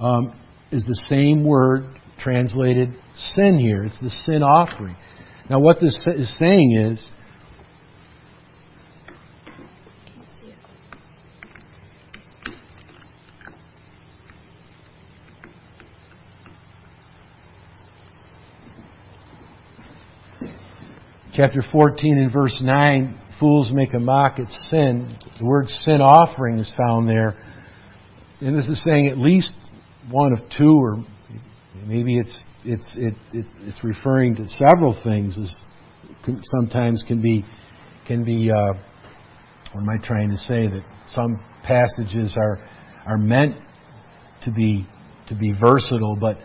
um, 0.00 0.38
is 0.70 0.84
the 0.84 1.00
same 1.08 1.44
word 1.44 1.84
translated 2.18 2.90
sin 3.16 3.58
here. 3.58 3.84
It's 3.84 3.98
the 4.00 4.10
sin 4.10 4.42
offering. 4.42 4.96
Now, 5.48 5.60
what 5.60 5.80
this 5.80 5.94
is 6.14 6.38
saying 6.38 6.76
is 6.92 7.10
chapter 21.36 21.62
14 21.70 22.16
and 22.16 22.32
verse 22.32 22.58
9 22.62 23.20
fools 23.38 23.70
make 23.70 23.92
a 23.92 23.98
mock 23.98 24.38
at 24.38 24.50
sin. 24.70 25.18
The 25.38 25.44
word 25.44 25.68
sin 25.68 26.00
offering 26.00 26.56
is 26.56 26.72
found 26.78 27.06
there. 27.06 27.34
And 28.40 28.56
this 28.56 28.68
is 28.68 28.82
saying 28.82 29.08
at 29.08 29.18
least 29.18 29.52
one 30.10 30.32
of 30.32 30.38
two, 30.56 30.72
or 30.72 31.04
maybe 31.86 32.18
it's, 32.18 32.44
it's, 32.64 32.90
it, 32.96 33.12
it, 33.34 33.44
it's 33.60 33.84
referring 33.84 34.36
to 34.36 34.48
several 34.48 34.98
things, 35.04 35.36
as 35.36 35.54
sometimes 36.44 37.04
can 37.06 37.20
be, 37.20 37.44
can 38.06 38.24
be 38.24 38.50
uh, 38.50 38.72
what 39.72 39.82
am 39.82 39.88
I 39.90 39.98
trying 40.02 40.30
to 40.30 40.38
say? 40.38 40.68
That 40.68 40.84
some 41.08 41.38
passages 41.64 42.38
are, 42.40 42.58
are 43.06 43.18
meant 43.18 43.56
to 44.44 44.52
be, 44.52 44.86
to 45.28 45.34
be 45.34 45.52
versatile, 45.52 46.16
but 46.18 46.38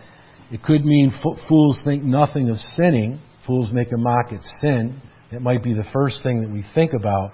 it 0.50 0.62
could 0.62 0.84
mean 0.84 1.10
fools 1.48 1.80
think 1.82 2.02
nothing 2.02 2.50
of 2.50 2.58
sinning. 2.58 3.20
Fools 3.46 3.70
make 3.72 3.92
a 3.92 3.98
mock 3.98 4.32
at 4.32 4.42
sin. 4.60 5.00
It 5.30 5.40
might 5.40 5.62
be 5.62 5.74
the 5.74 5.86
first 5.92 6.22
thing 6.22 6.42
that 6.42 6.50
we 6.50 6.64
think 6.74 6.92
about. 6.92 7.32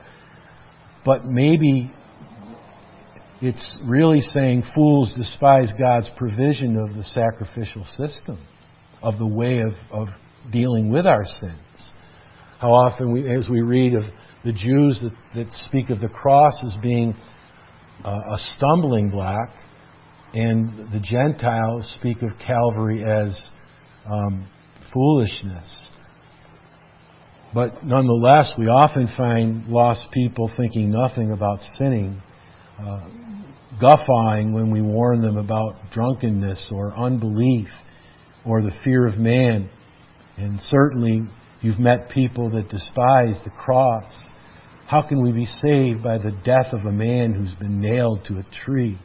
But 1.04 1.24
maybe 1.24 1.90
it's 3.40 3.78
really 3.84 4.20
saying 4.20 4.64
fools 4.74 5.12
despise 5.16 5.72
God's 5.78 6.10
provision 6.16 6.76
of 6.76 6.94
the 6.94 7.04
sacrificial 7.04 7.84
system, 7.84 8.38
of 9.02 9.18
the 9.18 9.26
way 9.26 9.60
of, 9.60 9.72
of 9.90 10.08
dealing 10.50 10.90
with 10.90 11.06
our 11.06 11.24
sins. 11.24 11.92
How 12.58 12.72
often, 12.72 13.12
we, 13.12 13.32
as 13.32 13.48
we 13.48 13.60
read 13.60 13.94
of 13.94 14.02
the 14.44 14.52
Jews 14.52 15.00
that, 15.02 15.12
that 15.34 15.52
speak 15.52 15.90
of 15.90 16.00
the 16.00 16.08
cross 16.08 16.54
as 16.64 16.74
being 16.82 17.14
uh, 18.04 18.10
a 18.10 18.38
stumbling 18.56 19.10
block, 19.10 19.50
and 20.34 20.90
the 20.92 21.00
Gentiles 21.00 21.96
speak 21.98 22.22
of 22.22 22.30
Calvary 22.44 23.04
as 23.04 23.48
um, 24.10 24.46
foolishness. 24.92 25.90
But 27.54 27.82
nonetheless, 27.82 28.52
we 28.58 28.66
often 28.66 29.08
find 29.16 29.66
lost 29.66 30.02
people 30.12 30.50
thinking 30.56 30.90
nothing 30.90 31.30
about 31.32 31.60
sinning, 31.78 32.20
uh, 32.78 33.08
guffawing 33.80 34.52
when 34.52 34.70
we 34.70 34.82
warn 34.82 35.22
them 35.22 35.38
about 35.38 35.74
drunkenness 35.92 36.70
or 36.72 36.94
unbelief 36.94 37.68
or 38.44 38.60
the 38.60 38.72
fear 38.84 39.06
of 39.06 39.16
man. 39.16 39.70
And 40.36 40.60
certainly, 40.60 41.22
you've 41.62 41.78
met 41.78 42.10
people 42.10 42.50
that 42.50 42.68
despise 42.68 43.40
the 43.44 43.50
cross. 43.50 44.28
How 44.86 45.02
can 45.02 45.22
we 45.22 45.32
be 45.32 45.46
saved 45.46 46.02
by 46.02 46.18
the 46.18 46.32
death 46.44 46.72
of 46.72 46.84
a 46.84 46.92
man 46.92 47.32
who's 47.32 47.54
been 47.54 47.80
nailed 47.80 48.24
to 48.26 48.38
a 48.38 48.64
tree? 48.64 48.98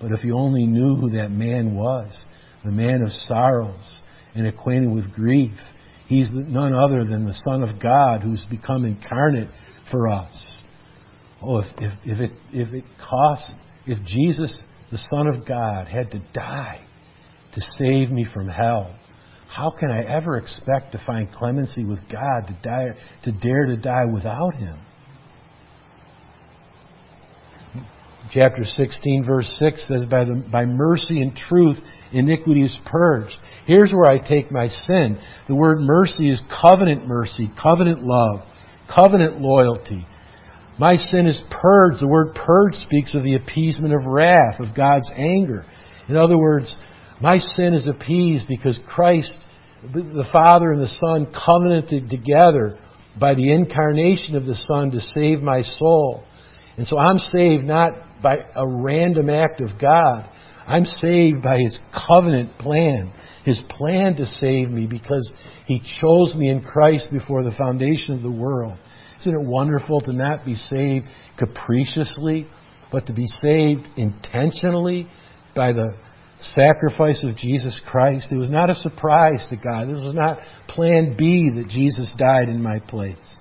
But 0.00 0.12
if 0.12 0.24
you 0.24 0.34
only 0.34 0.66
knew 0.66 0.96
who 0.96 1.10
that 1.10 1.30
man 1.30 1.74
was, 1.74 2.24
the 2.64 2.72
man 2.72 3.02
of 3.02 3.10
sorrows 3.10 4.02
and 4.34 4.46
acquainted 4.46 4.90
with 4.90 5.12
grief, 5.12 5.52
He's 6.12 6.28
none 6.30 6.74
other 6.74 7.06
than 7.06 7.24
the 7.24 7.32
Son 7.32 7.62
of 7.62 7.80
God 7.80 8.20
who's 8.20 8.44
become 8.50 8.84
incarnate 8.84 9.48
for 9.90 10.08
us. 10.08 10.62
Oh, 11.40 11.60
if, 11.60 11.66
if, 11.78 11.92
if, 12.04 12.20
it, 12.20 12.32
if 12.52 12.74
it 12.74 12.84
cost, 13.08 13.54
if 13.86 13.96
Jesus, 14.04 14.60
the 14.90 14.98
Son 14.98 15.26
of 15.26 15.48
God, 15.48 15.86
had 15.86 16.10
to 16.10 16.18
die 16.34 16.84
to 17.54 17.60
save 17.78 18.10
me 18.10 18.26
from 18.34 18.46
hell, 18.46 18.94
how 19.48 19.72
can 19.80 19.90
I 19.90 20.02
ever 20.02 20.36
expect 20.36 20.92
to 20.92 21.02
find 21.06 21.32
clemency 21.32 21.82
with 21.82 22.00
God 22.10 22.42
to, 22.46 22.58
die, 22.62 22.88
to 23.24 23.32
dare 23.32 23.64
to 23.64 23.78
die 23.78 24.04
without 24.04 24.54
Him? 24.54 24.78
Chapter 28.34 28.64
16, 28.64 29.24
verse 29.24 29.50
6 29.58 29.88
says, 29.88 30.04
by, 30.10 30.24
the, 30.24 30.44
by 30.52 30.66
mercy 30.66 31.22
and 31.22 31.34
truth, 31.34 31.78
iniquity 32.12 32.62
is 32.62 32.78
purged. 32.86 33.36
Here's 33.66 33.92
where 33.92 34.10
I 34.10 34.18
take 34.18 34.50
my 34.50 34.68
sin. 34.68 35.18
The 35.48 35.54
word 35.54 35.78
mercy 35.80 36.28
is 36.28 36.42
covenant 36.62 37.06
mercy, 37.06 37.50
covenant 37.60 38.02
love, 38.02 38.40
covenant 38.94 39.40
loyalty. 39.40 40.06
My 40.78 40.96
sin 40.96 41.26
is 41.26 41.40
purged. 41.50 42.00
The 42.00 42.08
word 42.08 42.34
purged 42.34 42.76
speaks 42.76 43.14
of 43.14 43.22
the 43.22 43.34
appeasement 43.34 43.94
of 43.94 44.06
wrath, 44.06 44.58
of 44.58 44.76
God's 44.76 45.10
anger. 45.14 45.64
In 46.08 46.16
other 46.16 46.38
words, 46.38 46.74
my 47.20 47.38
sin 47.38 47.74
is 47.74 47.86
appeased 47.86 48.46
because 48.48 48.80
Christ, 48.88 49.32
the 49.92 50.28
Father 50.32 50.72
and 50.72 50.82
the 50.82 50.86
Son, 50.86 51.32
covenanted 51.32 52.10
together 52.10 52.78
by 53.20 53.34
the 53.34 53.52
incarnation 53.52 54.34
of 54.34 54.46
the 54.46 54.54
Son 54.54 54.90
to 54.90 55.00
save 55.00 55.40
my 55.40 55.60
soul. 55.60 56.24
And 56.76 56.86
so 56.86 56.98
I'm 56.98 57.18
saved 57.18 57.64
not 57.64 58.22
by 58.22 58.38
a 58.56 58.66
random 58.66 59.28
act 59.28 59.60
of 59.60 59.78
God. 59.80 60.28
I'm 60.66 60.84
saved 60.84 61.42
by 61.42 61.58
His 61.58 61.78
covenant 62.06 62.58
plan. 62.58 63.12
His 63.44 63.60
plan 63.68 64.16
to 64.16 64.26
save 64.26 64.70
me 64.70 64.86
because 64.88 65.30
He 65.66 65.80
chose 66.00 66.34
me 66.34 66.50
in 66.50 66.62
Christ 66.62 67.08
before 67.10 67.42
the 67.42 67.56
foundation 67.56 68.14
of 68.14 68.22
the 68.22 68.30
world. 68.30 68.78
Isn't 69.20 69.34
it 69.34 69.46
wonderful 69.46 70.00
to 70.02 70.12
not 70.12 70.44
be 70.44 70.54
saved 70.54 71.06
capriciously, 71.38 72.46
but 72.90 73.06
to 73.06 73.12
be 73.12 73.26
saved 73.26 73.86
intentionally 73.96 75.06
by 75.54 75.72
the 75.72 75.94
sacrifice 76.40 77.24
of 77.24 77.36
Jesus 77.36 77.80
Christ? 77.86 78.28
It 78.30 78.36
was 78.36 78.50
not 78.50 78.70
a 78.70 78.74
surprise 78.74 79.46
to 79.50 79.56
God. 79.56 79.88
This 79.88 79.98
was 79.98 80.14
not 80.14 80.38
plan 80.68 81.16
B 81.16 81.50
that 81.54 81.68
Jesus 81.68 82.14
died 82.18 82.48
in 82.48 82.62
my 82.62 82.80
place. 82.80 83.38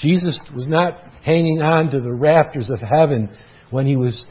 Jesus 0.00 0.40
was 0.54 0.66
not 0.66 0.94
hanging 1.22 1.62
on 1.62 1.90
to 1.90 2.00
the 2.00 2.12
rafters 2.12 2.70
of 2.70 2.80
heaven 2.80 3.34
when 3.70 3.86
he 3.86 3.96
was 3.96 4.24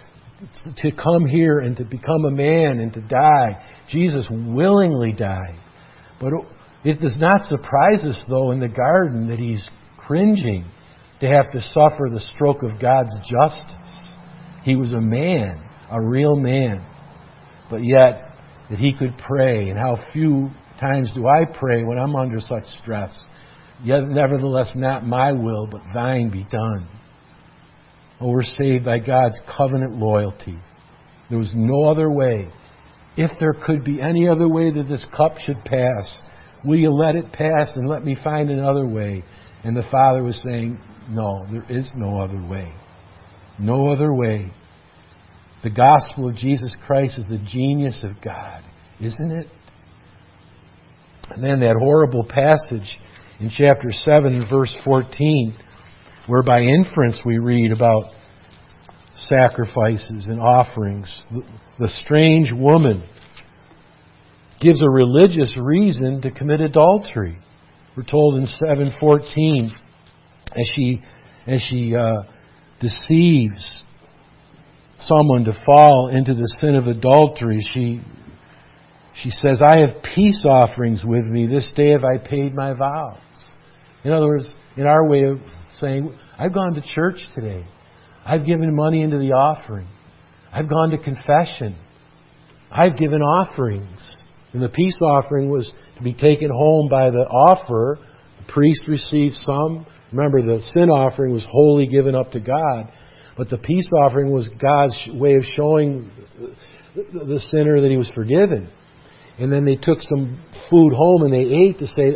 to 0.78 0.92
come 0.92 1.26
here 1.26 1.60
and 1.60 1.76
to 1.78 1.84
become 1.84 2.26
a 2.26 2.32
man 2.32 2.80
and 2.80 2.94
to 2.94 3.02
die. 3.02 3.64
Jesus 3.90 4.28
willingly 4.30 5.12
died. 5.12 5.58
But 6.20 6.34
it 6.84 7.00
does 7.00 7.18
not 7.18 7.44
surprise 7.44 8.04
us, 8.04 8.24
though, 8.28 8.52
in 8.52 8.60
the 8.60 8.68
garden 8.68 9.28
that 9.30 9.40
he's 9.40 9.68
cringing 9.98 10.66
to 11.22 11.28
have 11.28 11.52
to 11.52 11.62
suffer 11.62 12.10
the 12.12 12.20
stroke 12.36 12.64
of 12.64 12.82
God's 12.82 13.16
justice. 13.20 14.14
He 14.64 14.76
was 14.76 14.94
a 14.94 15.00
man, 15.00 15.64
a 15.92 16.02
real 16.02 16.36
man. 16.36 16.86
But 17.70 17.86
yet, 17.86 18.30
that 18.70 18.80
he 18.80 18.94
could 18.94 19.16
pray, 19.26 19.70
and 19.70 19.78
how 19.78 19.98
few 20.12 20.50
times 20.80 21.12
do 21.14 21.28
I 21.28 21.46
pray 21.46 21.84
when 21.84 21.98
I'm 21.98 22.16
under 22.16 22.40
such 22.40 22.66
stress. 22.82 23.28
Yet, 23.84 24.04
nevertheless, 24.04 24.72
not 24.76 25.06
my 25.06 25.32
will, 25.32 25.68
but 25.68 25.82
thine 25.94 26.30
be 26.30 26.46
done. 26.50 26.90
Oh, 28.24 28.30
we're 28.30 28.44
saved 28.44 28.86
by 28.86 29.00
God's 29.00 29.38
covenant 29.58 29.98
loyalty. 29.98 30.58
There 31.30 31.38
was 31.38 31.52
no 31.54 31.84
other 31.84 32.10
way. 32.10 32.48
If 33.18 33.32
there 33.38 33.52
could 33.52 33.84
be 33.84 34.02
any 34.02 34.30
other 34.30 34.48
way 34.48 34.72
that 34.72 34.88
this 34.88 35.06
cup 35.16 35.38
should 35.40 35.62
pass, 35.66 36.24
will 36.64 36.78
you 36.78 36.90
let 36.90 37.18
it 37.18 37.34
pass 37.34 37.74
and 37.76 37.90
let 37.90 38.06
me 38.06 38.16
find 38.24 38.50
another 38.50 38.88
way? 38.88 39.24
And 39.66 39.76
the 39.76 39.84
Father 39.92 40.24
was 40.24 40.42
saying, 40.42 40.80
No, 41.10 41.46
there 41.52 41.66
is 41.70 41.92
no 41.98 42.22
other 42.22 42.42
way. 42.42 42.74
No 43.60 43.90
other 43.90 44.14
way. 44.14 44.54
The 45.62 45.72
gospel 45.72 46.30
of 46.30 46.36
Jesus 46.36 46.78
Christ 46.88 47.18
is 47.18 47.26
the 47.28 47.46
genius 47.46 48.06
of 48.06 48.24
God, 48.24 48.64
isn't 49.02 49.32
it? 49.32 49.48
And 51.30 51.44
then 51.44 51.60
that 51.60 51.76
horrible 51.78 52.24
passage 52.24 53.00
in 53.42 53.50
chapter 53.50 53.92
7, 53.92 54.48
verse 54.50 54.74
14 54.86 55.58
where 56.28 56.44
by 56.44 56.62
inference 56.62 57.20
we 57.26 57.38
read 57.38 57.72
about 57.72 58.06
sacrifices 59.16 60.28
and 60.28 60.40
offerings. 60.40 61.24
The 61.80 61.90
strange 61.90 62.52
woman 62.52 63.04
gives 64.60 64.82
a 64.82 64.90
religious 64.90 65.58
reason 65.62 66.22
to 66.22 66.32
commit 66.32 66.62
adultery. 66.62 67.38
We're 67.96 68.04
told 68.04 68.36
in 68.36 68.48
7:14 68.48 69.72
as 70.56 70.72
she 70.76 71.02
as 71.46 71.62
she 71.62 71.96
uh, 71.96 72.24
deceives 72.80 73.84
someone 75.00 75.44
to 75.46 75.54
fall 75.66 76.10
into 76.10 76.34
the 76.34 76.48
sin 76.60 76.76
of 76.76 76.88
adultery, 76.88 77.60
she 77.74 78.02
she 79.16 79.30
says, 79.30 79.62
"I 79.62 79.80
have 79.80 80.02
peace 80.16 80.46
offerings 80.48 81.04
with 81.04 81.26
me. 81.26 81.46
This 81.46 81.72
day 81.76 81.92
have 81.92 82.04
I 82.04 82.18
paid 82.18 82.56
my 82.56 82.74
vows." 82.74 83.18
In 84.04 84.12
other 84.12 84.28
words, 84.28 84.54
in 84.76 84.86
our 84.86 85.08
way 85.08 85.24
of 85.24 85.40
saying, 85.80 86.14
I've 86.38 86.54
gone 86.54 86.74
to 86.74 86.82
church 86.96 87.18
today. 87.36 87.66
I've 88.26 88.46
given 88.46 88.76
money 88.76 89.02
into 89.02 89.18
the 89.18 89.32
offering. 89.32 89.88
I've 90.52 90.70
gone 90.70 90.92
to 90.92 90.98
confession. 90.98 91.76
I've 92.72 92.98
given 92.98 93.22
offerings. 93.22 94.18
And 94.54 94.62
the 94.62 94.70
peace 94.70 94.98
offering 95.02 95.50
was 95.50 95.74
to 95.98 96.04
be 96.04 96.14
taken 96.14 96.50
home 96.50 96.90
by 96.90 97.10
the 97.10 97.26
offerer. 97.28 97.98
The 98.46 98.52
priest 98.52 98.84
received 98.88 99.34
some. 99.36 99.86
Remember, 100.12 100.42
the 100.42 100.62
sin 100.62 100.90
offering 100.90 101.34
was 101.34 101.46
wholly 101.50 101.88
given 101.88 102.16
up 102.16 102.32
to 102.32 102.40
God. 102.40 102.92
But 103.36 103.50
the 103.50 103.58
peace 103.58 103.90
offering 104.06 104.32
was 104.32 104.48
God's 104.62 104.98
way 105.12 105.34
of 105.36 105.44
showing 105.56 106.12
the 106.96 107.40
sinner 107.50 107.82
that 107.82 107.90
he 107.90 107.98
was 107.98 108.12
forgiven. 108.14 108.72
And 109.40 109.52
then 109.52 109.66
they 109.66 109.76
took 109.76 110.00
some 110.02 110.40
food 110.70 110.94
home 110.94 111.24
and 111.24 111.34
they 111.34 111.40
ate 111.40 111.80
to 111.80 111.88
say, 111.88 112.16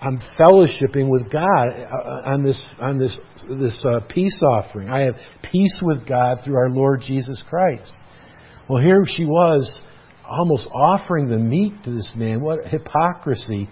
I'm 0.00 0.20
fellowshipping 0.38 1.08
with 1.08 1.30
God 1.32 1.70
uh, 1.70 2.30
on 2.32 2.44
this 2.44 2.60
on 2.78 2.98
this 2.98 3.18
this 3.48 3.84
uh, 3.84 4.00
peace 4.08 4.40
offering. 4.42 4.88
I 4.88 5.00
have 5.00 5.16
peace 5.50 5.80
with 5.82 6.06
God 6.08 6.38
through 6.44 6.56
our 6.56 6.70
Lord 6.70 7.00
Jesus 7.04 7.42
Christ. 7.48 7.92
Well, 8.68 8.80
here 8.80 9.04
she 9.04 9.24
was, 9.24 9.82
almost 10.24 10.68
offering 10.72 11.28
the 11.28 11.38
meat 11.38 11.72
to 11.84 11.90
this 11.90 12.12
man. 12.14 12.40
What 12.40 12.66
hypocrisy! 12.66 13.68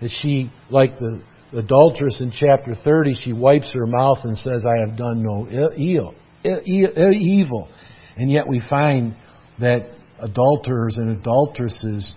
That 0.00 0.10
she, 0.20 0.50
like 0.68 0.98
the 0.98 1.22
adulteress 1.52 2.20
in 2.20 2.32
chapter 2.32 2.74
30, 2.74 3.14
she 3.22 3.32
wipes 3.32 3.72
her 3.72 3.86
mouth 3.86 4.18
and 4.24 4.36
says, 4.36 4.64
"I 4.66 4.80
have 4.80 4.96
done 4.96 5.22
no 5.22 5.46
ill, 5.48 5.70
evil," 5.76 7.68
and 8.16 8.30
yet 8.32 8.48
we 8.48 8.60
find 8.68 9.14
that 9.60 9.90
adulterers 10.20 10.96
and 10.96 11.10
adulteresses 11.10 12.16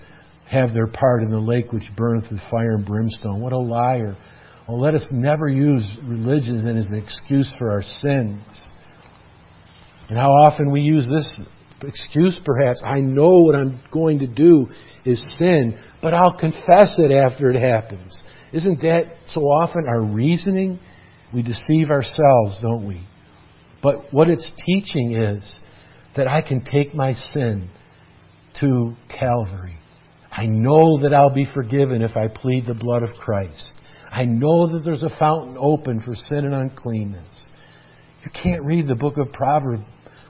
have 0.51 0.73
their 0.73 0.87
part 0.87 1.23
in 1.23 1.31
the 1.31 1.39
lake 1.39 1.71
which 1.71 1.83
burneth 1.95 2.29
with 2.29 2.41
fire 2.51 2.75
and 2.75 2.85
brimstone. 2.85 3.41
What 3.41 3.53
a 3.53 3.57
liar. 3.57 4.15
Oh, 4.67 4.75
let 4.75 4.93
us 4.93 5.07
never 5.11 5.47
use 5.47 5.85
religion 6.03 6.57
as 6.77 6.87
an 6.87 6.95
excuse 6.95 7.53
for 7.57 7.71
our 7.71 7.81
sins. 7.81 8.73
And 10.09 10.17
how 10.17 10.31
often 10.31 10.71
we 10.71 10.81
use 10.81 11.07
this 11.09 11.41
excuse, 11.83 12.39
perhaps. 12.43 12.83
I 12.85 12.99
know 12.99 13.39
what 13.39 13.55
I'm 13.55 13.81
going 13.91 14.19
to 14.19 14.27
do 14.27 14.67
is 15.05 15.21
sin, 15.37 15.79
but 16.01 16.13
I'll 16.13 16.37
confess 16.37 16.95
it 16.97 17.11
after 17.11 17.49
it 17.49 17.59
happens. 17.59 18.17
Isn't 18.53 18.81
that 18.81 19.03
so 19.27 19.41
often 19.41 19.85
our 19.87 20.01
reasoning? 20.01 20.79
We 21.33 21.41
deceive 21.43 21.89
ourselves, 21.89 22.59
don't 22.61 22.85
we? 22.85 23.07
But 23.81 24.13
what 24.13 24.29
it's 24.29 24.51
teaching 24.65 25.13
is 25.13 25.59
that 26.17 26.27
I 26.27 26.41
can 26.41 26.63
take 26.65 26.93
my 26.93 27.13
sin 27.13 27.69
to 28.59 28.93
Calvary. 29.07 29.77
I 30.32 30.46
know 30.46 31.02
that 31.02 31.13
I'll 31.13 31.34
be 31.34 31.48
forgiven 31.54 32.02
if 32.02 32.15
I 32.15 32.28
plead 32.28 32.65
the 32.65 32.74
blood 32.74 33.04
of 33.04 33.10
Christ. 33.15 33.74
I 34.10 34.26
know 34.26 34.67
that 34.67 34.84
there's 34.86 35.04
a 35.04 35.17
fountain 35.20 35.58
open 35.60 36.02
for 36.02 36.15
sin 36.15 36.46
and 36.46 36.54
uncleanness. 36.54 37.48
You 38.24 38.32
can't 38.32 38.63
read 38.65 38.88
the 38.88 38.96
book 38.96 39.17
of 39.17 39.34
Proverbs 39.34 39.84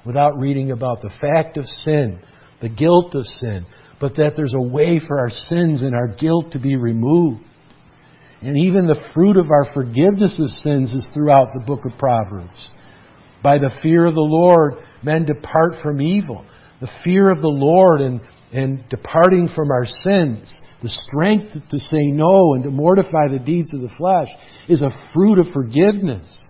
without 0.06 0.38
reading 0.38 0.72
about 0.72 1.02
the 1.02 1.12
fact 1.22 1.58
of 1.58 1.66
sin, 1.66 2.20
the 2.62 2.70
guilt 2.70 3.14
of 3.14 3.24
sin, 3.26 3.66
but 4.00 4.16
that 4.16 4.34
there's 4.36 4.56
a 4.56 4.62
way 4.62 5.00
for 5.00 5.20
our 5.20 5.30
sins 5.30 5.84
and 5.84 5.94
our 5.94 6.08
guilt 6.20 6.52
to 6.54 6.60
be 6.60 6.76
removed. 6.76 7.44
And 8.42 8.58
even 8.58 8.88
the 8.88 9.12
fruit 9.14 9.38
of 9.38 9.52
our 9.52 9.72
forgiveness 9.74 10.40
of 10.42 10.50
sins 10.50 10.92
is 10.94 11.08
throughout 11.14 11.50
the 11.54 11.64
book 11.66 11.86
of 11.86 11.98
Proverbs. 12.00 12.72
By 13.44 13.60
the 13.60 13.72
fear 13.84 14.06
of 14.06 14.16
the 14.16 14.22
Lord, 14.22 14.76
men 15.04 15.26
depart 15.26 15.76
from 15.84 16.02
evil. 16.02 16.46
The 16.80 16.90
fear 17.04 17.30
of 17.30 17.42
the 17.42 17.48
Lord 17.48 18.02
and 18.02 18.22
and 18.54 18.84
departing 18.90 19.48
from 19.56 19.72
our 19.72 19.86
sins, 19.86 20.62
the 20.82 20.90
strength 20.90 21.54
to 21.70 21.78
say 21.78 22.08
no 22.08 22.54
and 22.54 22.64
to 22.64 22.70
mortify 22.70 23.28
the 23.30 23.40
deeds 23.40 23.74
of 23.74 23.82
the 23.82 23.92
flesh, 23.98 24.28
is 24.68 24.82
a 24.82 24.90
fruit 25.14 25.40
of 25.40 25.46
forgiveness. 25.54 26.44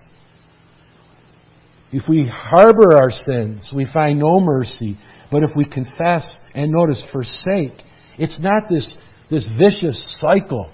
If 1.92 2.08
we 2.08 2.28
harbor 2.28 2.96
our 2.96 3.12
sins, 3.12 3.72
we 3.76 3.86
find 3.92 4.20
no 4.20 4.40
mercy. 4.40 4.98
But 5.32 5.44
if 5.44 5.52
we 5.56 5.66
confess 5.66 6.40
and 6.56 6.72
notice 6.72 7.04
forsake, 7.12 7.74
it's 8.18 8.40
not 8.40 8.64
this, 8.70 8.96
this 9.30 9.50
vicious 9.58 10.18
cycle. 10.20 10.72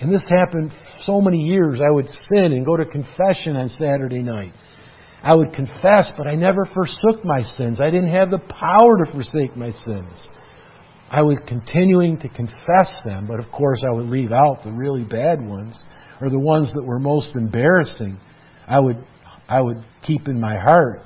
And 0.00 0.12
this 0.12 0.26
happened 0.28 0.72
so 1.04 1.20
many 1.20 1.38
years. 1.38 1.80
I 1.80 1.90
would 1.90 2.08
sin 2.08 2.52
and 2.52 2.64
go 2.64 2.76
to 2.76 2.84
confession 2.84 3.56
on 3.56 3.68
Saturday 3.68 4.22
night. 4.22 4.52
I 5.22 5.34
would 5.34 5.52
confess, 5.52 6.10
but 6.16 6.26
I 6.26 6.36
never 6.36 6.64
forsook 6.64 7.24
my 7.24 7.42
sins. 7.42 7.80
I 7.80 7.90
didn't 7.90 8.10
have 8.10 8.30
the 8.30 8.38
power 8.38 9.04
to 9.04 9.12
forsake 9.12 9.56
my 9.56 9.72
sins. 9.72 10.28
I 11.10 11.22
was 11.22 11.40
continuing 11.48 12.18
to 12.20 12.28
confess 12.28 13.00
them, 13.04 13.26
but 13.26 13.40
of 13.40 13.50
course 13.50 13.84
I 13.86 13.92
would 13.92 14.06
leave 14.06 14.30
out 14.30 14.60
the 14.64 14.70
really 14.70 15.02
bad 15.04 15.44
ones 15.44 15.84
or 16.20 16.30
the 16.30 16.38
ones 16.38 16.72
that 16.74 16.84
were 16.84 17.00
most 17.00 17.34
embarrassing. 17.34 18.16
I 18.68 18.78
would 18.78 19.04
I 19.48 19.60
would 19.60 19.78
keep 20.06 20.28
in 20.28 20.40
my 20.40 20.56
heart. 20.56 21.00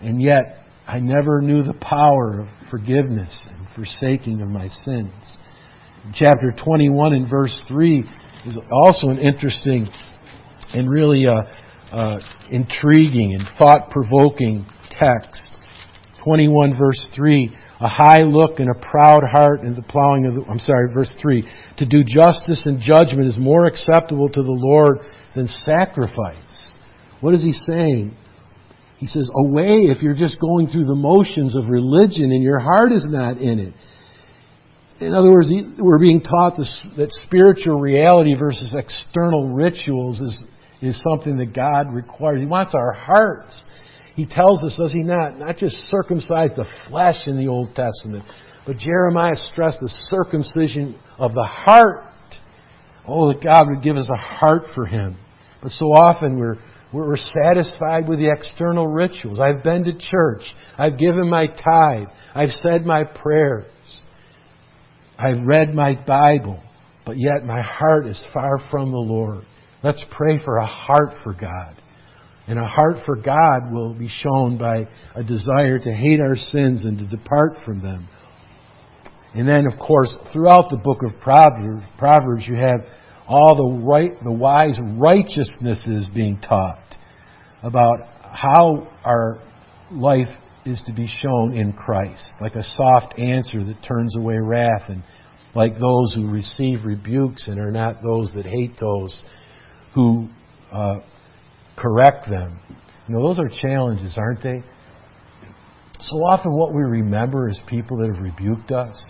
And 0.00 0.20
yet 0.20 0.64
I 0.86 0.98
never 0.98 1.40
knew 1.40 1.62
the 1.62 1.78
power 1.80 2.40
of 2.40 2.48
forgiveness 2.68 3.46
and 3.48 3.68
forsaking 3.76 4.42
of 4.42 4.48
my 4.48 4.66
sins. 4.66 5.38
Chapter 6.14 6.52
21 6.64 7.14
and 7.14 7.30
verse 7.30 7.56
3 7.68 8.00
is 8.46 8.58
also 8.72 9.08
an 9.08 9.18
interesting 9.18 9.86
and 10.74 10.90
really 10.90 11.26
uh, 11.28 11.42
uh, 11.92 12.18
intriguing 12.50 13.36
and 13.38 13.44
thought 13.56 13.90
provoking 13.90 14.66
text. 14.90 15.51
21 16.24 16.78
verse 16.78 17.00
3, 17.14 17.50
a 17.80 17.88
high 17.88 18.20
look 18.20 18.60
and 18.60 18.70
a 18.70 18.78
proud 18.90 19.22
heart 19.30 19.60
and 19.60 19.76
the 19.76 19.82
plowing 19.82 20.26
of 20.26 20.34
the, 20.34 20.50
I'm 20.50 20.58
sorry, 20.58 20.92
verse 20.92 21.12
3, 21.20 21.42
to 21.78 21.86
do 21.86 22.02
justice 22.04 22.62
and 22.64 22.80
judgment 22.80 23.26
is 23.26 23.36
more 23.38 23.66
acceptable 23.66 24.28
to 24.28 24.42
the 24.42 24.52
Lord 24.52 24.98
than 25.34 25.46
sacrifice. 25.46 26.72
What 27.20 27.34
is 27.34 27.42
he 27.42 27.52
saying? 27.52 28.16
He 28.98 29.06
says, 29.06 29.28
away 29.34 29.90
if 29.90 30.02
you're 30.02 30.14
just 30.14 30.38
going 30.40 30.68
through 30.68 30.86
the 30.86 30.94
motions 30.94 31.56
of 31.56 31.68
religion 31.68 32.30
and 32.30 32.42
your 32.42 32.60
heart 32.60 32.92
is 32.92 33.06
not 33.10 33.38
in 33.38 33.58
it. 33.58 33.74
In 35.00 35.14
other 35.14 35.32
words, 35.32 35.50
we're 35.78 35.98
being 35.98 36.20
taught 36.20 36.56
this, 36.56 36.86
that 36.96 37.08
spiritual 37.10 37.80
reality 37.80 38.36
versus 38.38 38.72
external 38.72 39.48
rituals 39.48 40.20
is, 40.20 40.42
is 40.80 41.02
something 41.02 41.38
that 41.38 41.52
God 41.52 41.92
requires. 41.92 42.38
He 42.38 42.46
wants 42.46 42.76
our 42.76 42.92
hearts. 42.92 43.64
He 44.14 44.26
tells 44.26 44.62
us, 44.62 44.76
does 44.78 44.92
he 44.92 45.02
not, 45.02 45.38
not 45.38 45.56
just 45.56 45.76
circumcise 45.88 46.50
the 46.54 46.66
flesh 46.88 47.26
in 47.26 47.36
the 47.36 47.48
Old 47.48 47.74
Testament, 47.74 48.24
but 48.66 48.76
Jeremiah 48.76 49.34
stressed 49.34 49.80
the 49.80 49.88
circumcision 49.88 50.98
of 51.18 51.32
the 51.32 51.44
heart. 51.44 52.04
Oh, 53.06 53.32
that 53.32 53.42
God 53.42 53.64
would 53.68 53.82
give 53.82 53.96
us 53.96 54.08
a 54.08 54.16
heart 54.16 54.64
for 54.74 54.86
him. 54.86 55.16
But 55.62 55.72
so 55.72 55.86
often 55.86 56.38
we're, 56.38 56.56
we're 56.92 57.16
satisfied 57.16 58.08
with 58.08 58.18
the 58.18 58.30
external 58.30 58.86
rituals. 58.86 59.40
I've 59.40 59.64
been 59.64 59.84
to 59.84 59.92
church. 59.98 60.42
I've 60.78 60.98
given 60.98 61.28
my 61.28 61.46
tithe. 61.46 62.08
I've 62.34 62.50
said 62.50 62.82
my 62.82 63.04
prayers. 63.04 63.66
I've 65.18 65.44
read 65.44 65.74
my 65.74 65.94
Bible. 66.06 66.62
But 67.04 67.18
yet 67.18 67.44
my 67.44 67.62
heart 67.62 68.06
is 68.06 68.22
far 68.32 68.58
from 68.70 68.92
the 68.92 68.98
Lord. 68.98 69.44
Let's 69.82 70.04
pray 70.16 70.38
for 70.44 70.58
a 70.58 70.66
heart 70.66 71.16
for 71.24 71.32
God. 71.32 71.81
And 72.48 72.58
a 72.58 72.66
heart 72.66 72.96
for 73.06 73.16
God 73.16 73.72
will 73.72 73.94
be 73.94 74.08
shown 74.08 74.58
by 74.58 74.88
a 75.14 75.22
desire 75.22 75.78
to 75.78 75.92
hate 75.92 76.20
our 76.20 76.36
sins 76.36 76.84
and 76.84 76.98
to 76.98 77.06
depart 77.06 77.58
from 77.64 77.80
them. 77.80 78.08
And 79.34 79.48
then, 79.48 79.66
of 79.66 79.78
course, 79.78 80.14
throughout 80.32 80.68
the 80.68 80.76
book 80.76 80.98
of 81.02 81.18
Proverbs, 81.20 81.86
Proverbs 81.98 82.44
you 82.46 82.56
have 82.56 82.80
all 83.26 83.56
the 83.56 83.84
right, 83.84 84.10
the 84.22 84.32
wise 84.32 84.78
righteousnesses 84.98 86.08
being 86.12 86.38
taught 86.40 86.96
about 87.62 88.00
how 88.20 88.88
our 89.04 89.40
life 89.90 90.28
is 90.66 90.82
to 90.86 90.92
be 90.92 91.06
shown 91.22 91.54
in 91.54 91.72
Christ, 91.72 92.26
like 92.40 92.54
a 92.54 92.62
soft 92.62 93.18
answer 93.18 93.64
that 93.64 93.82
turns 93.86 94.16
away 94.16 94.38
wrath, 94.38 94.84
and 94.88 95.02
like 95.54 95.74
those 95.74 96.14
who 96.14 96.30
receive 96.30 96.84
rebukes 96.84 97.48
and 97.48 97.58
are 97.58 97.70
not 97.70 98.02
those 98.02 98.32
that 98.34 98.46
hate 98.46 98.72
those 98.80 99.22
who 99.94 100.28
uh, 100.72 100.96
correct 101.76 102.28
them. 102.28 102.60
You 103.08 103.16
know, 103.16 103.22
those 103.22 103.38
are 103.38 103.48
challenges, 103.48 104.16
aren't 104.16 104.42
they? 104.42 104.62
So 106.00 106.16
often, 106.18 106.52
what 106.52 106.74
we 106.74 106.82
remember 106.82 107.48
is 107.48 107.60
people 107.68 107.98
that 107.98 108.12
have 108.12 108.22
rebuked 108.22 108.72
us, 108.72 109.00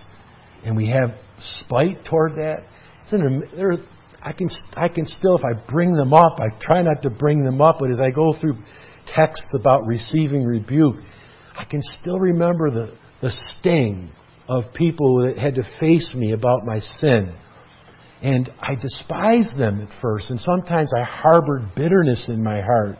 and 0.64 0.76
we 0.76 0.88
have 0.88 1.14
spite 1.38 2.04
toward 2.04 2.32
that. 2.32 2.64
There, 3.10 3.76
I 4.22 4.32
can, 4.32 4.48
I 4.74 4.88
can 4.88 5.06
still, 5.06 5.36
if 5.36 5.44
I 5.44 5.52
bring 5.70 5.94
them 5.94 6.12
up, 6.12 6.38
I 6.38 6.48
try 6.60 6.82
not 6.82 7.02
to 7.02 7.10
bring 7.10 7.44
them 7.44 7.60
up, 7.60 7.78
but 7.80 7.90
as 7.90 8.00
I 8.00 8.10
go 8.10 8.34
through 8.38 8.56
texts 9.14 9.52
about 9.54 9.86
receiving 9.86 10.44
rebuke, 10.44 10.96
I 11.56 11.64
can 11.64 11.80
still 11.82 12.18
remember 12.18 12.70
the, 12.70 12.94
the 13.20 13.30
sting 13.30 14.12
of 14.48 14.64
people 14.74 15.26
that 15.26 15.38
had 15.38 15.54
to 15.56 15.62
face 15.80 16.12
me 16.14 16.32
about 16.32 16.64
my 16.64 16.78
sin. 16.78 17.34
And 18.22 18.48
I 18.60 18.76
despised 18.76 19.58
them 19.58 19.82
at 19.82 20.00
first, 20.00 20.30
and 20.30 20.40
sometimes 20.40 20.92
I 20.96 21.02
harbored 21.02 21.74
bitterness 21.74 22.28
in 22.28 22.42
my 22.42 22.60
heart. 22.60 22.96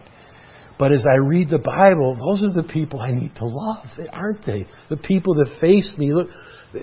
But 0.79 0.91
as 0.91 1.07
I 1.09 1.17
read 1.17 1.49
the 1.49 1.59
Bible, 1.59 2.17
those 2.17 2.43
are 2.43 2.53
the 2.53 2.67
people 2.67 2.99
I 2.99 3.13
need 3.13 3.35
to 3.37 3.45
love, 3.45 3.87
aren't 4.13 4.45
they? 4.45 4.67
The 4.91 4.97
people 4.97 5.35
that 5.35 5.59
faced 5.61 5.97
me. 5.97 6.13
Look, 6.13 6.29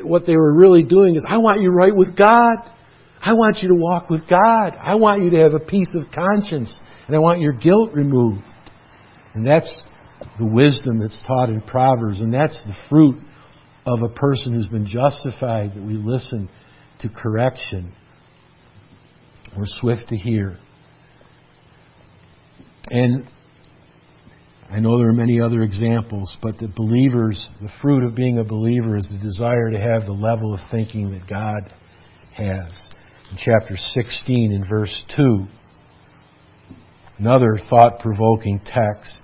what 0.03 0.25
they 0.25 0.37
were 0.37 0.53
really 0.53 0.83
doing 0.83 1.15
is, 1.15 1.25
I 1.27 1.39
want 1.39 1.61
you 1.61 1.69
right 1.69 1.93
with 1.93 2.15
God. 2.15 2.55
I 3.21 3.33
want 3.33 3.57
you 3.61 3.67
to 3.69 3.75
walk 3.75 4.09
with 4.09 4.21
God. 4.29 4.69
I 4.79 4.95
want 4.95 5.21
you 5.21 5.31
to 5.31 5.37
have 5.39 5.53
a 5.53 5.59
peace 5.59 5.93
of 5.95 6.03
conscience. 6.13 6.79
And 7.07 7.15
I 7.15 7.19
want 7.19 7.41
your 7.41 7.51
guilt 7.51 7.91
removed. 7.93 8.43
And 9.33 9.45
that's 9.45 9.83
the 10.37 10.45
wisdom 10.45 10.99
that's 10.99 11.21
taught 11.27 11.49
in 11.49 11.59
Proverbs. 11.59 12.21
And 12.21 12.33
that's 12.33 12.57
the 12.57 12.75
fruit 12.89 13.17
of 13.85 14.01
a 14.01 14.13
person 14.13 14.53
who's 14.53 14.67
been 14.67 14.87
justified 14.87 15.75
that 15.75 15.83
we 15.83 15.95
listen 15.95 16.47
to 17.01 17.09
correction. 17.09 17.91
We're 19.59 19.65
swift 19.65 20.07
to 20.09 20.15
hear. 20.15 20.57
And 22.89 23.25
I 24.71 24.79
know 24.79 24.97
there 24.97 25.09
are 25.09 25.13
many 25.13 25.41
other 25.41 25.63
examples, 25.63 26.37
but 26.41 26.57
the 26.59 26.69
believers, 26.69 27.51
the 27.61 27.69
fruit 27.81 28.05
of 28.05 28.15
being 28.15 28.39
a 28.39 28.43
believer 28.45 28.95
is 28.95 29.05
the 29.11 29.17
desire 29.17 29.69
to 29.69 29.77
have 29.77 30.05
the 30.05 30.13
level 30.13 30.53
of 30.53 30.61
thinking 30.71 31.11
that 31.11 31.27
God 31.27 31.73
has 32.37 32.87
in 33.31 33.37
chapter 33.37 33.75
16 33.75 34.53
in 34.53 34.65
verse 34.69 34.97
2. 35.17 35.45
Another 37.17 37.57
thought 37.69 37.99
provoking 37.99 38.61
text. 38.65 39.19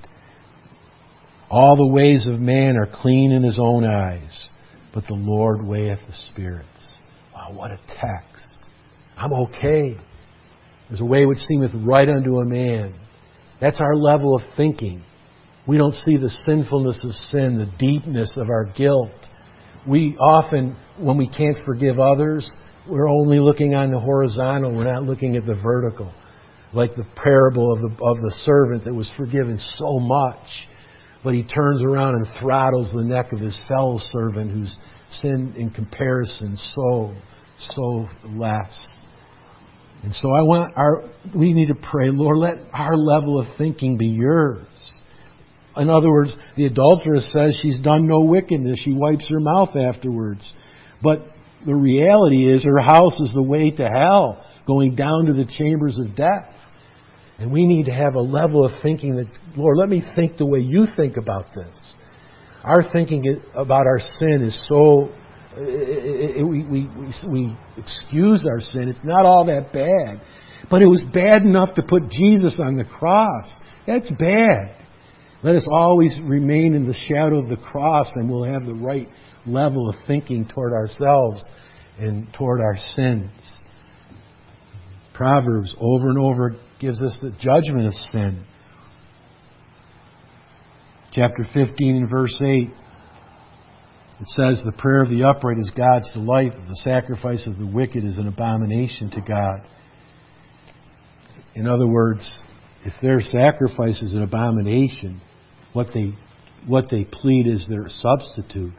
All 1.50 1.78
the 1.78 1.88
ways 1.88 2.28
of 2.28 2.42
man 2.42 2.76
are 2.76 2.90
clean 2.92 3.32
in 3.32 3.42
his 3.42 3.58
own 3.58 3.86
eyes, 3.86 4.50
but 4.94 5.06
the 5.08 5.14
Lord 5.14 5.66
weigheth 5.66 6.00
the 6.06 6.14
spirits. 6.34 6.98
Wow, 7.34 7.54
what 7.54 7.72
a 7.72 7.80
text. 7.88 8.56
I'm 9.16 9.32
okay. 9.32 9.96
There's 10.88 11.02
a 11.02 11.06
way 11.06 11.26
which 11.26 11.40
seemeth 11.40 11.72
right 11.74 12.08
unto 12.08 12.38
a 12.38 12.46
man. 12.46 12.94
That's 13.60 13.82
our 13.82 13.96
level 13.96 14.36
of 14.36 14.42
thinking. 14.56 15.04
We 15.68 15.78
don't 15.78 15.94
see 15.94 16.18
the 16.18 16.30
sinfulness 16.30 17.04
of 17.04 17.12
sin, 17.12 17.58
the 17.58 17.72
deepness 17.80 18.34
of 18.38 18.50
our 18.50 18.66
guilt. 18.66 19.12
We 19.88 20.16
often, 20.18 20.78
when 21.00 21.18
we 21.18 21.28
can't 21.28 21.58
forgive 21.66 22.00
others, 22.00 22.50
we're 22.88 23.10
only 23.10 23.40
looking 23.40 23.74
on 23.74 23.92
the 23.92 24.00
horizontal. 24.00 24.76
We're 24.76 24.92
not 24.92 25.04
looking 25.04 25.36
at 25.36 25.46
the 25.46 25.60
vertical. 25.62 26.14
Like 26.74 26.96
the 26.96 27.06
parable 27.16 27.74
of 27.74 27.80
the, 27.80 28.04
of 28.04 28.18
the 28.18 28.32
servant 28.44 28.86
that 28.86 28.94
was 28.94 29.12
forgiven 29.18 29.58
so 29.58 30.00
much, 30.00 30.46
but 31.24 31.34
he 31.34 31.44
turns 31.44 31.84
around 31.84 32.16
and 32.16 32.28
throttles 32.40 32.92
the 32.94 33.04
neck 33.04 33.32
of 33.32 33.40
his 33.40 33.64
fellow 33.68 33.98
servant 34.10 34.52
who's 34.52 34.78
sinned 35.10 35.56
in 35.56 35.70
comparison 35.70 36.56
so, 36.58 37.16
so 37.58 38.08
less. 38.26 39.02
And 40.06 40.14
so 40.14 40.30
I 40.30 40.44
want 40.44 40.78
our, 40.78 41.02
we 41.36 41.52
need 41.52 41.70
to 41.70 41.76
pray, 41.76 42.12
Lord, 42.12 42.38
let 42.38 42.58
our 42.72 42.96
level 42.96 43.40
of 43.40 43.48
thinking 43.58 43.98
be 43.98 44.06
yours. 44.06 44.68
In 45.76 45.90
other 45.90 46.12
words, 46.12 46.38
the 46.56 46.66
adulteress 46.66 47.34
says 47.34 47.58
she's 47.60 47.82
done 47.82 48.08
no 48.08 48.20
wickedness. 48.20 48.80
She 48.84 48.94
wipes 48.94 49.28
her 49.32 49.40
mouth 49.40 49.76
afterwards. 49.76 50.48
But 51.02 51.22
the 51.66 51.74
reality 51.74 52.54
is 52.54 52.64
her 52.66 52.80
house 52.80 53.20
is 53.20 53.34
the 53.34 53.42
way 53.42 53.72
to 53.72 53.90
hell, 53.90 54.46
going 54.68 54.94
down 54.94 55.26
to 55.26 55.34
the 55.34 55.52
chambers 55.58 55.98
of 55.98 56.16
death. 56.16 56.54
And 57.40 57.52
we 57.52 57.66
need 57.66 57.88
to 57.88 57.92
have 57.92 58.14
a 58.14 58.22
level 58.22 58.64
of 58.64 58.74
thinking 58.84 59.16
that, 59.16 59.36
Lord, 59.58 59.80
let 59.80 59.90
me 59.90 60.04
think 60.16 60.38
the 60.38 60.46
way 60.46 60.60
you 60.60 60.86
think 60.96 61.18
about 61.18 61.46
this. 61.56 61.96
Our 62.64 62.84
thinking 62.94 63.42
about 63.56 63.88
our 63.88 64.00
sin 64.20 64.44
is 64.44 64.68
so, 64.70 65.10
Uh, 65.56 65.62
uh, 65.62 66.42
uh, 66.42 66.46
we, 66.46 66.64
we, 66.64 66.90
we 67.30 67.58
excuse 67.78 68.46
our 68.46 68.60
sin. 68.60 68.90
It's 68.90 69.04
not 69.04 69.26
all 69.26 69.46
that 69.46 69.72
bad. 69.72 70.22
But 70.70 70.82
it 70.82 70.88
was 70.88 71.04
bad 71.14 71.44
enough 71.44 71.76
to 71.76 71.84
put 71.84 72.10
Jesus 72.10 72.60
on 72.60 72.76
the 72.76 72.84
cross. 72.84 73.60
That's 73.88 74.10
bad. 74.12 74.76
Let 75.44 75.56
us 75.56 75.68
always 75.72 76.20
remain 76.24 76.74
in 76.74 76.88
the 76.88 76.94
shadow 77.08 77.38
of 77.38 77.50
the 77.50 77.58
cross 77.58 78.12
and 78.16 78.30
we'll 78.30 78.46
have 78.46 78.66
the 78.66 78.74
right 78.74 79.08
level 79.46 79.88
of 79.88 79.96
thinking 80.08 80.48
toward 80.48 80.74
ourselves 80.74 81.46
and 82.00 82.28
toward 82.34 82.62
our 82.62 82.76
sins. 82.76 83.30
Proverbs 85.14 85.74
over 85.80 86.10
and 86.10 86.18
over 86.18 86.56
gives 86.80 87.02
us 87.02 87.18
the 87.22 87.32
judgment 87.40 87.88
of 87.88 87.94
sin. 87.94 88.44
Chapter 91.14 91.46
15 91.54 91.96
and 91.96 92.10
verse 92.10 92.36
8. 92.42 92.70
It 94.22 94.28
says, 94.30 94.62
The 94.64 94.72
prayer 94.78 95.02
of 95.02 95.10
the 95.10 95.24
upright 95.24 95.58
is 95.58 95.72
God's 95.76 96.12
delight, 96.14 96.54
the 96.54 96.82
sacrifice 96.84 97.48
of 97.48 97.58
the 97.58 97.66
wicked 97.68 98.04
is 98.04 98.18
an 98.18 98.28
abomination 98.28 99.10
to 99.12 99.22
God. 99.22 99.68
In 101.54 101.68
other 101.68 101.88
words, 101.88 102.40
if 102.84 102.94
their 103.02 103.20
sacrifice 103.20 104.02
is 104.02 104.14
an 104.14 104.24
abomination, 104.24 105.22
what 105.74 105.88
they, 105.94 106.14
what 106.68 106.86
they 106.90 107.04
plead 107.04 107.48
is 107.48 107.66
their 107.68 107.86
substitute 107.88 108.74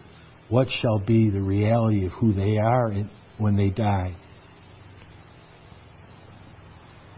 what 0.49 0.68
shall 0.80 0.99
be 0.99 1.30
the 1.30 1.41
reality 1.41 2.07
of 2.07 2.12
who 2.12 2.32
they 2.32 2.57
are 2.59 2.93
when 3.39 3.57
they 3.57 3.70
die. 3.70 4.14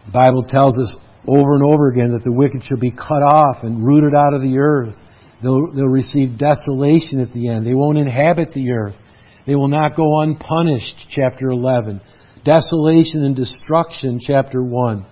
The 0.07 0.11
Bible 0.11 0.43
tells 0.47 0.77
us 0.77 0.95
over 1.27 1.53
and 1.53 1.63
over 1.63 1.89
again 1.89 2.11
that 2.13 2.23
the 2.23 2.31
wicked 2.31 2.63
shall 2.63 2.79
be 2.79 2.91
cut 2.91 3.21
off 3.21 3.57
and 3.63 3.85
rooted 3.85 4.15
out 4.15 4.33
of 4.33 4.41
the 4.41 4.57
earth. 4.57 4.95
They'll, 5.41 5.73
they'll 5.73 5.85
receive 5.85 6.37
desolation 6.37 7.21
at 7.21 7.31
the 7.33 7.49
end. 7.49 7.65
They 7.65 7.73
won't 7.73 7.97
inhabit 7.97 8.53
the 8.53 8.71
earth. 8.71 8.95
They 9.45 9.55
will 9.55 9.67
not 9.67 9.95
go 9.95 10.21
unpunished, 10.21 11.07
chapter 11.09 11.49
11. 11.49 12.01
Desolation 12.43 13.23
and 13.23 13.35
destruction, 13.35 14.19
chapter 14.21 14.61
1. 14.61 15.05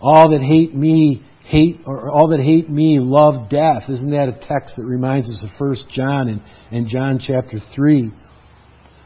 All 0.00 0.30
that 0.30 0.40
hate 0.40 0.74
me 0.74 1.24
hate 1.44 1.80
or 1.86 2.10
all 2.10 2.28
that 2.28 2.40
hate 2.40 2.70
me 2.70 2.98
love 3.00 3.50
death. 3.50 3.88
Isn't 3.88 4.10
that 4.10 4.28
a 4.28 4.46
text 4.46 4.76
that 4.76 4.84
reminds 4.84 5.28
us 5.28 5.42
of 5.42 5.50
1 5.58 5.74
John 5.90 6.28
and, 6.28 6.40
and 6.70 6.86
John 6.86 7.18
chapter 7.18 7.58
3? 7.74 8.10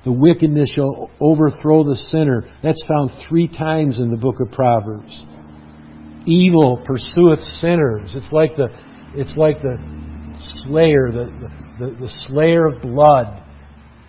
The 0.04 0.12
wickedness 0.12 0.72
shall 0.74 1.10
overthrow 1.20 1.82
the 1.82 1.96
sinner. 1.96 2.44
That's 2.62 2.82
found 2.86 3.10
three 3.28 3.48
times 3.48 3.98
in 3.98 4.10
the 4.10 4.16
book 4.16 4.36
of 4.40 4.52
Proverbs. 4.52 5.24
Evil 6.26 6.82
pursueth 6.86 7.40
sinners. 7.40 8.14
It's 8.14 8.30
like 8.30 8.54
the, 8.56 8.68
it's 9.14 9.36
like 9.36 9.62
the 9.62 9.78
slayer, 10.38 11.10
the, 11.10 11.50
the, 11.78 11.86
the 11.98 12.08
slayer 12.26 12.66
of 12.66 12.82
blood, 12.82 13.42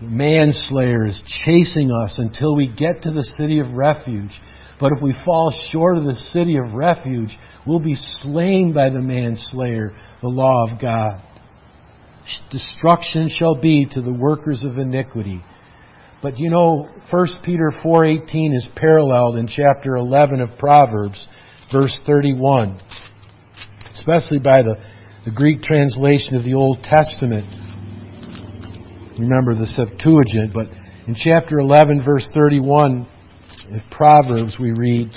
the 0.01 0.07
manslayer 0.07 1.05
is 1.05 1.21
chasing 1.45 1.91
us 1.91 2.15
until 2.17 2.55
we 2.55 2.67
get 2.67 3.01
to 3.03 3.11
the 3.11 3.23
city 3.37 3.59
of 3.59 3.73
refuge. 3.73 4.31
But 4.79 4.91
if 4.91 5.01
we 5.01 5.15
fall 5.25 5.51
short 5.71 5.97
of 5.97 6.03
the 6.03 6.13
city 6.13 6.57
of 6.57 6.73
refuge, 6.73 7.35
we'll 7.65 7.79
be 7.79 7.95
slain 7.95 8.73
by 8.73 8.89
the 8.89 9.01
manslayer, 9.01 9.91
the 10.21 10.27
law 10.27 10.69
of 10.69 10.79
God. 10.79 11.21
Destruction 12.51 13.29
shall 13.29 13.55
be 13.55 13.87
to 13.91 14.01
the 14.01 14.13
workers 14.13 14.63
of 14.63 14.77
iniquity. 14.77 15.41
But 16.21 16.37
you 16.37 16.49
know, 16.49 16.89
1 17.09 17.27
Peter 17.43 17.71
4:18 17.83 18.53
is 18.53 18.67
paralleled 18.75 19.37
in 19.37 19.47
chapter 19.47 19.95
11 19.95 20.41
of 20.41 20.57
Proverbs, 20.59 21.25
verse 21.71 21.99
31, 22.05 22.79
especially 23.93 24.39
by 24.39 24.61
the, 24.61 24.75
the 25.27 25.33
Greek 25.33 25.61
translation 25.61 26.35
of 26.35 26.45
the 26.45 26.53
Old 26.53 26.79
Testament. 26.83 27.45
Remember 29.19 29.53
the 29.53 29.65
Septuagint, 29.65 30.53
but 30.53 30.67
in 31.05 31.15
chapter 31.21 31.59
11, 31.59 32.01
verse 32.05 32.25
31, 32.33 33.05
of 33.73 33.81
Proverbs, 33.91 34.55
we 34.57 34.71
read, 34.71 35.11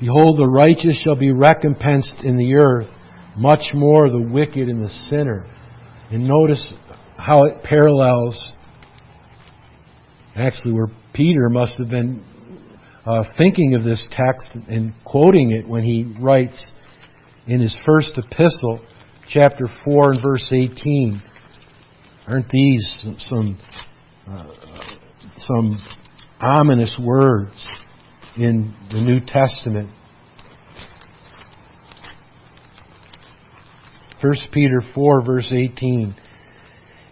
Behold, 0.00 0.40
the 0.40 0.48
righteous 0.48 1.00
shall 1.04 1.14
be 1.14 1.30
recompensed 1.30 2.24
in 2.24 2.36
the 2.36 2.56
earth, 2.56 2.90
much 3.36 3.74
more 3.74 4.10
the 4.10 4.20
wicked 4.20 4.68
and 4.68 4.84
the 4.84 4.90
sinner. 5.08 5.46
And 6.10 6.26
notice 6.26 6.74
how 7.16 7.44
it 7.44 7.62
parallels, 7.62 8.54
actually, 10.34 10.72
where 10.72 10.88
Peter 11.12 11.48
must 11.48 11.78
have 11.78 11.90
been 11.90 12.24
uh, 13.06 13.24
thinking 13.38 13.74
of 13.74 13.84
this 13.84 14.06
text 14.10 14.56
and 14.68 14.94
quoting 15.04 15.50
it 15.50 15.68
when 15.68 15.84
he 15.84 16.14
writes 16.20 16.72
in 17.46 17.60
his 17.60 17.76
first 17.84 18.18
epistle, 18.18 18.84
chapter 19.28 19.66
4 19.84 20.12
and 20.12 20.22
verse 20.22 20.46
18. 20.50 21.22
Aren't 22.26 22.48
these 22.48 23.06
some 23.18 23.58
uh, 24.26 24.54
some 25.36 25.84
ominous 26.40 26.96
words 26.98 27.68
in 28.36 28.74
the 28.90 29.00
New 29.00 29.20
Testament? 29.20 29.90
1 34.22 34.34
Peter 34.52 34.80
4 34.94 35.22
verse 35.22 35.52
18. 35.52 36.14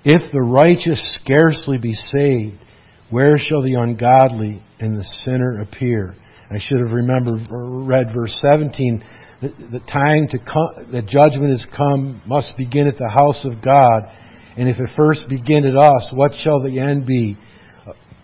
If 0.05 0.33
the 0.33 0.41
righteous 0.41 1.19
scarcely 1.23 1.77
be 1.77 1.93
saved, 1.93 2.57
where 3.11 3.37
shall 3.37 3.61
the 3.61 3.75
ungodly 3.75 4.63
and 4.83 4.97
the 4.97 5.05
sinner 5.25 5.61
appear? 5.61 6.15
I 6.51 6.59
should 6.59 6.81
have 6.81 6.93
remembered, 6.93 7.41
read 7.51 8.09
verse 8.15 8.37
17. 8.43 9.03
The, 9.41 9.49
the 9.73 9.81
time 9.91 10.29
to 10.29 10.39
come, 10.39 10.93
that 10.93 11.07
judgment 11.07 11.51
has 11.51 11.67
come 11.77 12.21
must 12.27 12.53
begin 12.57 12.87
at 12.87 12.99
the 12.99 13.09
house 13.09 13.45
of 13.45 13.65
God 13.65 14.11
and 14.57 14.69
if 14.69 14.79
it 14.79 14.91
first 14.97 15.29
begin 15.29 15.65
at 15.65 15.77
us, 15.77 16.11
what 16.13 16.33
shall 16.35 16.61
the 16.61 16.79
end 16.79 17.07
be 17.07 17.37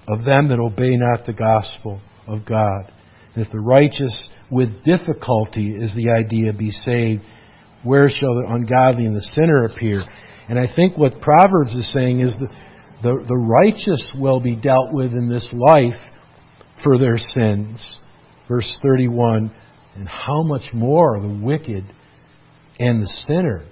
of 0.06 0.24
them 0.24 0.48
that 0.48 0.59
obey 0.59 0.96
not 0.96 1.26
the 1.26 1.32
gospel 1.32 2.00
of 2.26 2.44
God? 2.44 2.92
And 3.34 3.44
if 3.46 3.50
the 3.50 3.61
righteous 3.61 4.28
with 4.50 4.84
difficulty 4.84 5.74
is 5.74 5.94
the 5.94 6.11
idea 6.11 6.52
be 6.52 6.70
saved, 6.70 7.22
where 7.82 8.09
shall 8.09 8.34
the 8.34 8.46
ungodly 8.48 9.06
and 9.06 9.16
the 9.16 9.22
sinner 9.22 9.64
appear? 9.64 10.02
And 10.48 10.59
I 10.59 10.66
think 10.74 10.98
what 10.98 11.20
Proverbs 11.20 11.74
is 11.74 11.90
saying 11.92 12.20
is 12.20 12.34
that 12.38 12.50
the, 13.02 13.24
the 13.26 13.36
righteous 13.36 14.14
will 14.18 14.40
be 14.40 14.56
dealt 14.56 14.92
with 14.92 15.12
in 15.12 15.28
this 15.28 15.48
life 15.54 16.00
for 16.83 16.99
their 16.99 17.16
sins. 17.16 18.01
Verse 18.49 18.76
31, 18.83 19.53
and 19.97 20.09
how 20.09 20.43
much 20.43 20.72
more 20.72 21.20
the 21.20 21.41
wicked 21.43 21.85
and 22.79 23.03
the 23.03 23.07
sinner 23.07 23.64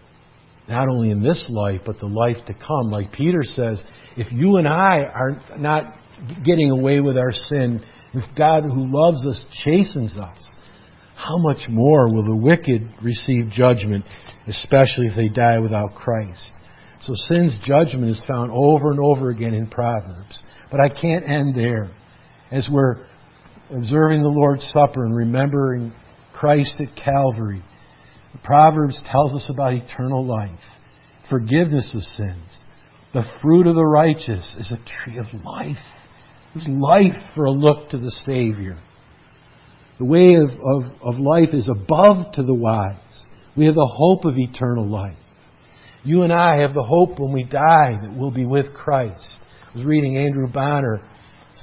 not 0.68 0.88
only 0.88 1.10
in 1.10 1.22
this 1.22 1.46
life, 1.48 1.80
but 1.86 1.98
the 2.00 2.06
life 2.06 2.44
to 2.46 2.54
come. 2.54 2.90
Like 2.90 3.12
Peter 3.12 3.42
says, 3.42 3.82
if 4.16 4.32
you 4.32 4.56
and 4.56 4.66
I 4.66 5.04
are 5.04 5.40
not 5.58 5.94
getting 6.44 6.70
away 6.70 7.00
with 7.00 7.16
our 7.16 7.32
sin, 7.32 7.80
if 8.14 8.24
God 8.36 8.64
who 8.64 8.86
loves 8.86 9.24
us 9.26 9.44
chastens 9.64 10.16
us, 10.16 10.50
how 11.14 11.38
much 11.38 11.68
more 11.68 12.12
will 12.12 12.24
the 12.24 12.36
wicked 12.36 12.82
receive 13.02 13.50
judgment, 13.50 14.04
especially 14.46 15.06
if 15.06 15.16
they 15.16 15.28
die 15.28 15.58
without 15.58 15.94
Christ? 15.94 16.52
So 17.00 17.12
sin's 17.14 17.56
judgment 17.62 18.10
is 18.10 18.22
found 18.26 18.50
over 18.52 18.90
and 18.90 19.00
over 19.00 19.30
again 19.30 19.54
in 19.54 19.68
Proverbs. 19.68 20.42
But 20.70 20.80
I 20.80 20.88
can't 20.88 21.28
end 21.28 21.54
there. 21.54 21.90
As 22.50 22.68
we're 22.70 23.04
observing 23.70 24.22
the 24.22 24.28
Lord's 24.28 24.64
Supper 24.72 25.04
and 25.04 25.14
remembering 25.14 25.92
Christ 26.32 26.80
at 26.80 26.96
Calvary, 26.96 27.62
Proverbs 28.44 29.00
tells 29.10 29.34
us 29.34 29.50
about 29.50 29.72
eternal 29.72 30.24
life, 30.24 30.60
forgiveness 31.28 31.92
of 31.94 32.02
sins. 32.02 32.64
The 33.12 33.24
fruit 33.42 33.66
of 33.66 33.74
the 33.74 33.84
righteous 33.84 34.56
is 34.58 34.70
a 34.70 34.76
tree 34.76 35.18
of 35.18 35.26
life. 35.44 35.76
There's 36.54 36.68
life 36.68 37.20
for 37.34 37.46
a 37.46 37.50
look 37.50 37.90
to 37.90 37.98
the 37.98 38.10
Savior. 38.10 38.78
The 39.98 40.04
way 40.04 40.34
of, 40.34 40.50
of, 40.50 40.92
of 41.02 41.18
life 41.18 41.48
is 41.52 41.68
above 41.68 42.34
to 42.34 42.42
the 42.42 42.54
wise. 42.54 43.30
We 43.56 43.66
have 43.66 43.74
the 43.74 43.92
hope 43.92 44.24
of 44.24 44.38
eternal 44.38 44.86
life. 44.86 45.16
You 46.04 46.22
and 46.22 46.32
I 46.32 46.58
have 46.58 46.74
the 46.74 46.84
hope 46.84 47.18
when 47.18 47.32
we 47.32 47.42
die 47.42 47.96
that 48.02 48.14
we'll 48.14 48.30
be 48.30 48.44
with 48.44 48.72
Christ. 48.74 49.40
I 49.72 49.78
was 49.78 49.86
reading 49.86 50.16
Andrew 50.18 50.46
Bonar's 50.46 51.00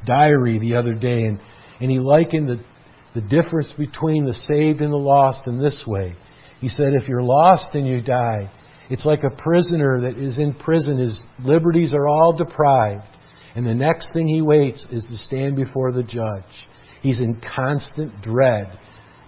diary 0.05 0.59
the 0.59 0.75
other 0.75 0.93
day, 0.93 1.25
and, 1.25 1.39
and 1.79 1.91
he 1.91 1.99
likened 1.99 2.49
the, 2.49 2.63
the 3.15 3.27
difference 3.27 3.71
between 3.77 4.25
the 4.25 4.33
saved 4.33 4.81
and 4.81 4.91
the 4.91 4.97
lost 4.97 5.47
in 5.47 5.59
this 5.59 5.81
way. 5.85 6.13
He 6.59 6.69
said, 6.69 6.93
if 6.93 7.07
you're 7.07 7.23
lost 7.23 7.75
and 7.75 7.87
you 7.87 8.01
die, 8.01 8.49
it's 8.89 9.05
like 9.05 9.23
a 9.23 9.41
prisoner 9.41 10.01
that 10.01 10.17
is 10.17 10.37
in 10.37 10.53
prison. 10.53 10.97
His 10.97 11.19
liberties 11.43 11.93
are 11.93 12.07
all 12.07 12.33
deprived. 12.33 13.05
And 13.55 13.65
the 13.65 13.73
next 13.73 14.11
thing 14.13 14.27
he 14.27 14.41
waits 14.41 14.85
is 14.91 15.05
to 15.05 15.17
stand 15.17 15.55
before 15.55 15.91
the 15.91 16.03
judge. 16.03 16.51
He's 17.01 17.19
in 17.19 17.41
constant 17.55 18.21
dread 18.21 18.67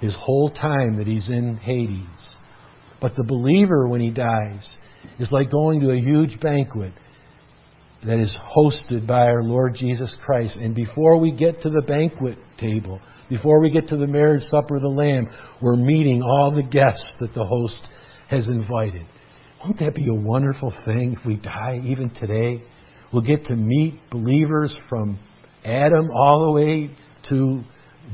his 0.01 0.15
whole 0.19 0.49
time 0.49 0.97
that 0.97 1.07
he's 1.07 1.29
in 1.29 1.57
Hades. 1.57 2.37
But 3.01 3.15
the 3.15 3.23
believer, 3.23 3.87
when 3.87 4.01
he 4.01 4.11
dies, 4.11 4.77
is 5.19 5.31
like 5.31 5.51
going 5.51 5.81
to 5.81 5.91
a 5.91 5.99
huge 5.99 6.39
banquet 6.39 6.93
that 8.05 8.19
is 8.19 8.37
hosted 8.55 9.07
by 9.07 9.21
our 9.21 9.43
Lord 9.43 9.75
Jesus 9.75 10.15
Christ. 10.23 10.57
And 10.57 10.75
before 10.75 11.19
we 11.19 11.31
get 11.31 11.61
to 11.61 11.69
the 11.69 11.81
banquet 11.81 12.37
table, 12.59 13.01
before 13.29 13.59
we 13.59 13.71
get 13.71 13.87
to 13.87 13.97
the 13.97 14.07
marriage 14.07 14.43
supper 14.49 14.75
of 14.75 14.83
the 14.83 14.87
Lamb, 14.87 15.27
we're 15.61 15.75
meeting 15.75 16.21
all 16.21 16.51
the 16.51 16.63
guests 16.63 17.13
that 17.19 17.33
the 17.33 17.43
host 17.43 17.87
has 18.29 18.47
invited. 18.47 19.05
Won't 19.63 19.79
that 19.79 19.95
be 19.95 20.07
a 20.07 20.13
wonderful 20.13 20.73
thing 20.85 21.15
if 21.19 21.25
we 21.25 21.37
die 21.37 21.81
even 21.83 22.11
today? 22.11 22.63
We'll 23.11 23.23
get 23.23 23.45
to 23.45 23.55
meet 23.55 23.95
believers 24.11 24.77
from 24.89 25.17
Adam 25.63 26.09
all 26.11 26.45
the 26.45 26.51
way 26.51 26.91
to 27.29 27.63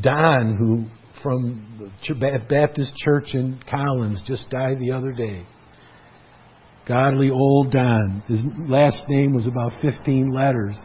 Don, 0.02 0.56
who 0.56 0.86
from 1.22 1.92
the 2.08 2.40
Baptist 2.50 2.96
Church 2.96 3.34
in 3.34 3.60
Collins 3.70 4.22
just 4.26 4.50
died 4.50 4.80
the 4.80 4.92
other 4.92 5.12
day. 5.12 5.46
Godly 6.92 7.30
old 7.30 7.72
Don. 7.72 8.22
His 8.28 8.42
last 8.68 9.06
name 9.08 9.34
was 9.34 9.48
about 9.48 9.72
15 9.82 10.30
letters. 10.30 10.78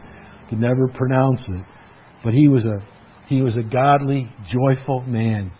Could 0.49 0.59
never 0.59 0.87
pronounce 0.87 1.45
it. 1.49 1.65
But 2.23 2.33
he 2.33 2.47
was 2.47 2.65
a 2.65 2.79
he 3.27 3.41
was 3.41 3.57
a 3.57 3.63
godly, 3.63 4.31
joyful 4.49 5.01
man. 5.01 5.51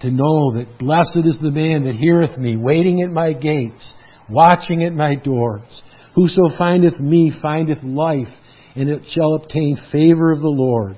To 0.00 0.10
know 0.10 0.54
that 0.54 0.78
blessed 0.78 1.26
is 1.26 1.38
the 1.42 1.50
man 1.50 1.84
that 1.84 1.96
heareth 1.96 2.38
me, 2.38 2.56
waiting 2.56 3.02
at 3.02 3.10
my 3.10 3.34
gates, 3.34 3.92
watching 4.30 4.84
at 4.84 4.94
my 4.94 5.16
doors. 5.16 5.82
Whoso 6.14 6.48
findeth 6.56 6.98
me 6.98 7.30
findeth 7.42 7.82
life, 7.82 8.32
and 8.74 8.88
it 8.88 9.02
shall 9.12 9.34
obtain 9.34 9.76
favor 9.92 10.32
of 10.32 10.40
the 10.40 10.48
Lord. 10.48 10.96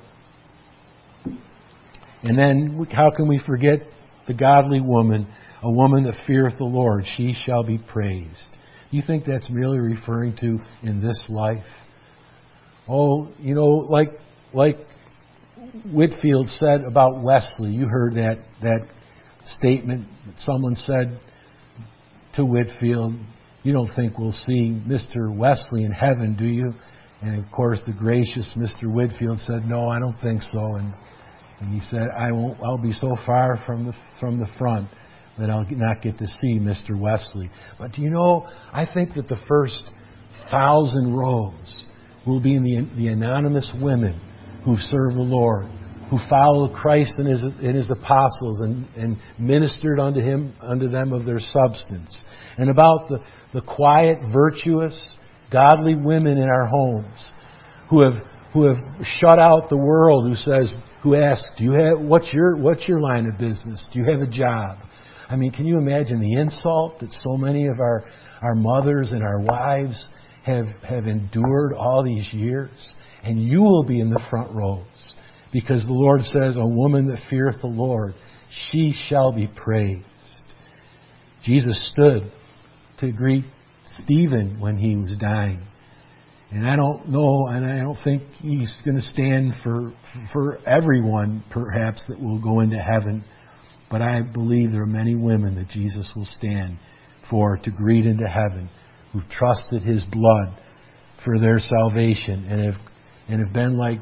And 2.22 2.38
then, 2.38 2.86
how 2.92 3.10
can 3.10 3.26
we 3.26 3.42
forget 3.44 3.80
the 4.28 4.34
godly 4.34 4.80
woman, 4.80 5.26
a 5.60 5.72
woman 5.72 6.04
that 6.04 6.24
feareth 6.24 6.58
the 6.58 6.64
Lord? 6.64 7.04
She 7.16 7.34
shall 7.44 7.64
be 7.64 7.78
praised. 7.78 8.58
You 8.92 9.02
think 9.04 9.24
that's 9.24 9.48
merely 9.48 9.78
referring 9.78 10.36
to 10.36 10.58
in 10.82 11.00
this 11.02 11.20
life? 11.30 11.64
Oh, 12.88 13.32
you 13.38 13.54
know, 13.54 13.66
like 13.66 14.10
like 14.52 14.76
Whitefield 15.90 16.48
said 16.48 16.82
about 16.86 17.22
Wesley. 17.22 17.72
You 17.72 17.88
heard 17.88 18.14
that 18.14 18.44
that 18.60 18.86
statement 19.46 20.06
that 20.26 20.38
someone 20.38 20.74
said 20.74 21.18
to 22.34 22.44
Whitefield, 22.44 23.14
You 23.62 23.72
don't 23.72 23.90
think 23.96 24.18
we'll 24.18 24.30
see 24.30 24.78
Mr. 24.86 25.34
Wesley 25.34 25.84
in 25.84 25.92
heaven, 25.92 26.36
do 26.38 26.46
you? 26.46 26.72
And 27.22 27.42
of 27.42 27.50
course, 27.50 27.82
the 27.86 27.94
gracious 27.94 28.54
Mr. 28.58 28.92
Whitefield 28.92 29.40
said, 29.40 29.64
"No, 29.64 29.88
I 29.88 29.98
don't 29.98 30.20
think 30.20 30.42
so." 30.42 30.76
And 30.76 30.92
And 31.62 31.72
he 31.72 31.80
said, 31.80 32.08
I 32.14 32.32
won't, 32.32 32.58
I'll 32.62 32.82
be 32.82 32.92
so 32.92 33.16
far 33.24 33.56
from 33.64 33.86
the, 33.86 33.92
from 34.18 34.38
the 34.40 34.48
front 34.58 34.88
that 35.38 35.50
I'll 35.50 35.66
not 35.70 36.02
get 36.02 36.18
to 36.18 36.26
see 36.26 36.58
Mr. 36.58 36.98
Wesley. 36.98 37.50
But 37.78 37.92
do 37.92 38.02
you 38.02 38.10
know, 38.10 38.48
I 38.72 38.86
think 38.92 39.14
that 39.14 39.28
the 39.28 39.40
first 39.48 39.82
thousand 40.50 41.14
rows 41.14 41.86
will 42.26 42.40
be 42.40 42.54
in 42.54 42.62
the, 42.62 42.96
the 42.96 43.08
anonymous 43.08 43.72
women 43.80 44.20
who 44.64 44.76
serve 44.76 45.14
the 45.14 45.20
Lord, 45.20 45.66
who 46.10 46.18
followed 46.28 46.74
Christ 46.74 47.14
and 47.18 47.26
his, 47.26 47.42
and 47.42 47.74
his 47.74 47.90
apostles 47.90 48.60
and, 48.60 48.86
and 48.96 49.16
ministered 49.38 49.98
unto 49.98 50.20
him 50.20 50.54
unto 50.60 50.88
them 50.88 51.12
of 51.12 51.24
their 51.24 51.40
substance. 51.40 52.24
And 52.58 52.70
about 52.70 53.08
the, 53.08 53.18
the 53.54 53.62
quiet, 53.62 54.18
virtuous, 54.32 55.16
godly 55.50 55.94
women 55.94 56.38
in 56.38 56.48
our 56.48 56.66
homes 56.66 57.32
who 57.90 58.04
have 58.04 58.14
who 58.52 58.66
have 58.66 58.76
shut 59.18 59.38
out 59.38 59.70
the 59.70 59.76
world 59.76 60.28
who 60.28 60.34
says 60.34 60.74
who 61.02 61.16
asks, 61.16 61.48
Do 61.58 61.64
you 61.64 61.72
have 61.72 62.00
what's 62.00 62.32
your 62.32 62.56
what's 62.56 62.86
your 62.88 63.00
line 63.00 63.26
of 63.26 63.38
business? 63.38 63.86
Do 63.92 64.00
you 64.00 64.10
have 64.10 64.20
a 64.20 64.26
job? 64.26 64.78
I 65.32 65.36
mean, 65.36 65.50
can 65.50 65.64
you 65.64 65.78
imagine 65.78 66.20
the 66.20 66.34
insult 66.34 67.00
that 67.00 67.10
so 67.20 67.38
many 67.38 67.66
of 67.66 67.80
our, 67.80 68.04
our 68.42 68.54
mothers 68.54 69.12
and 69.12 69.22
our 69.22 69.40
wives 69.40 70.08
have, 70.44 70.66
have 70.86 71.06
endured 71.06 71.72
all 71.72 72.04
these 72.04 72.28
years? 72.34 72.94
And 73.24 73.42
you 73.42 73.62
will 73.62 73.84
be 73.84 74.00
in 74.00 74.10
the 74.10 74.22
front 74.28 74.54
rows. 74.54 75.14
Because 75.50 75.86
the 75.86 75.92
Lord 75.94 76.20
says, 76.22 76.56
A 76.56 76.66
woman 76.66 77.06
that 77.08 77.18
feareth 77.30 77.62
the 77.62 77.66
Lord, 77.66 78.14
she 78.70 78.92
shall 79.08 79.32
be 79.32 79.48
praised. 79.56 80.04
Jesus 81.44 81.90
stood 81.92 82.30
to 83.00 83.10
greet 83.10 83.44
Stephen 84.04 84.60
when 84.60 84.76
he 84.76 84.96
was 84.96 85.16
dying. 85.18 85.62
And 86.50 86.68
I 86.68 86.76
don't 86.76 87.08
know, 87.08 87.46
and 87.48 87.64
I 87.64 87.78
don't 87.78 87.98
think 88.04 88.22
he's 88.42 88.70
going 88.84 88.96
to 88.96 89.02
stand 89.02 89.54
for, 89.62 89.94
for 90.34 90.58
everyone, 90.66 91.42
perhaps, 91.50 92.04
that 92.08 92.20
will 92.20 92.40
go 92.40 92.60
into 92.60 92.76
heaven. 92.76 93.24
But 93.92 94.00
I 94.00 94.22
believe 94.22 94.72
there 94.72 94.82
are 94.82 94.86
many 94.86 95.14
women 95.14 95.54
that 95.56 95.68
Jesus 95.68 96.10
will 96.16 96.24
stand 96.24 96.78
for 97.28 97.58
to 97.58 97.70
greet 97.70 98.06
into 98.06 98.26
heaven 98.26 98.70
who've 99.12 99.28
trusted 99.28 99.82
his 99.82 100.02
blood 100.10 100.58
for 101.22 101.38
their 101.38 101.58
salvation 101.58 102.46
and 102.48 102.72
have, 102.72 102.82
and 103.28 103.44
have 103.44 103.52
been 103.52 103.76
like, 103.76 103.98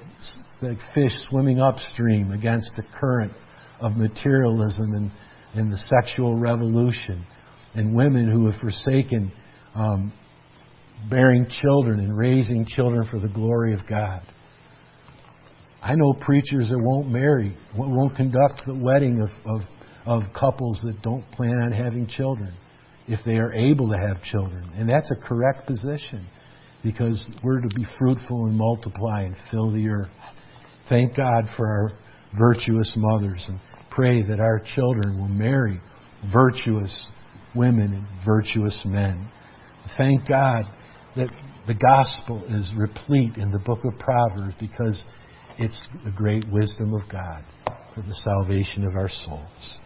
like 0.63 0.79
fish 0.95 1.11
swimming 1.29 1.61
upstream 1.61 2.31
against 2.31 2.71
the 2.77 2.85
current 2.99 3.33
of 3.81 3.97
materialism 3.97 4.95
and, 4.95 5.11
and 5.55 5.73
the 5.73 5.77
sexual 5.77 6.39
revolution. 6.39 7.27
And 7.75 7.93
women 7.93 8.31
who 8.31 8.49
have 8.49 8.61
forsaken 8.61 9.33
um, 9.75 10.13
bearing 11.11 11.49
children 11.63 11.99
and 11.99 12.17
raising 12.17 12.65
children 12.65 13.09
for 13.11 13.19
the 13.19 13.29
glory 13.29 13.75
of 13.75 13.81
God. 13.89 14.23
I 15.83 15.95
know 15.97 16.13
preachers 16.13 16.69
that 16.69 16.79
won't 16.79 17.09
marry, 17.09 17.57
won't 17.77 18.15
conduct 18.15 18.63
the 18.67 18.75
wedding 18.75 19.21
of, 19.21 19.31
of 19.47 19.63
of 20.07 20.23
couples 20.39 20.81
that 20.85 21.03
don't 21.03 21.29
plan 21.33 21.59
on 21.59 21.73
having 21.73 22.07
children 22.07 22.53
if 23.09 23.21
they 23.25 23.37
are 23.37 23.53
able 23.53 23.89
to 23.91 23.99
have 23.99 24.23
children. 24.23 24.71
And 24.75 24.89
that's 24.89 25.11
a 25.11 25.29
correct 25.29 25.67
position 25.67 26.27
because 26.83 27.25
we're 27.43 27.61
to 27.61 27.69
be 27.75 27.85
fruitful 27.99 28.47
and 28.47 28.57
multiply 28.57 29.23
and 29.23 29.37
fill 29.51 29.71
the 29.73 29.89
earth. 29.89 30.11
Thank 30.89 31.17
God 31.17 31.45
for 31.57 31.67
our 31.67 31.93
virtuous 32.39 32.93
mothers 32.97 33.45
and 33.49 33.59
pray 33.91 34.23
that 34.23 34.41
our 34.41 34.61
children 34.75 35.19
will 35.19 35.29
marry 35.29 35.81
virtuous 36.33 37.09
women 37.55 37.95
and 37.95 38.07
virtuous 38.25 38.81
men. 38.85 39.29
Thank 39.97 40.29
God 40.29 40.65
that 41.17 41.29
the 41.67 41.75
gospel 41.75 42.45
is 42.49 42.73
replete 42.77 43.37
in 43.37 43.51
the 43.51 43.59
book 43.59 43.85
of 43.85 43.99
Proverbs 43.99 44.55
because 44.59 45.03
it's 45.59 45.87
the 46.05 46.11
great 46.13 46.45
wisdom 46.51 46.95
of 46.95 47.03
God 47.11 47.45
for 47.95 48.03
the 48.03 48.15
salvation 48.15 48.85
of 48.87 48.95
our 48.95 49.09
souls. 49.09 49.77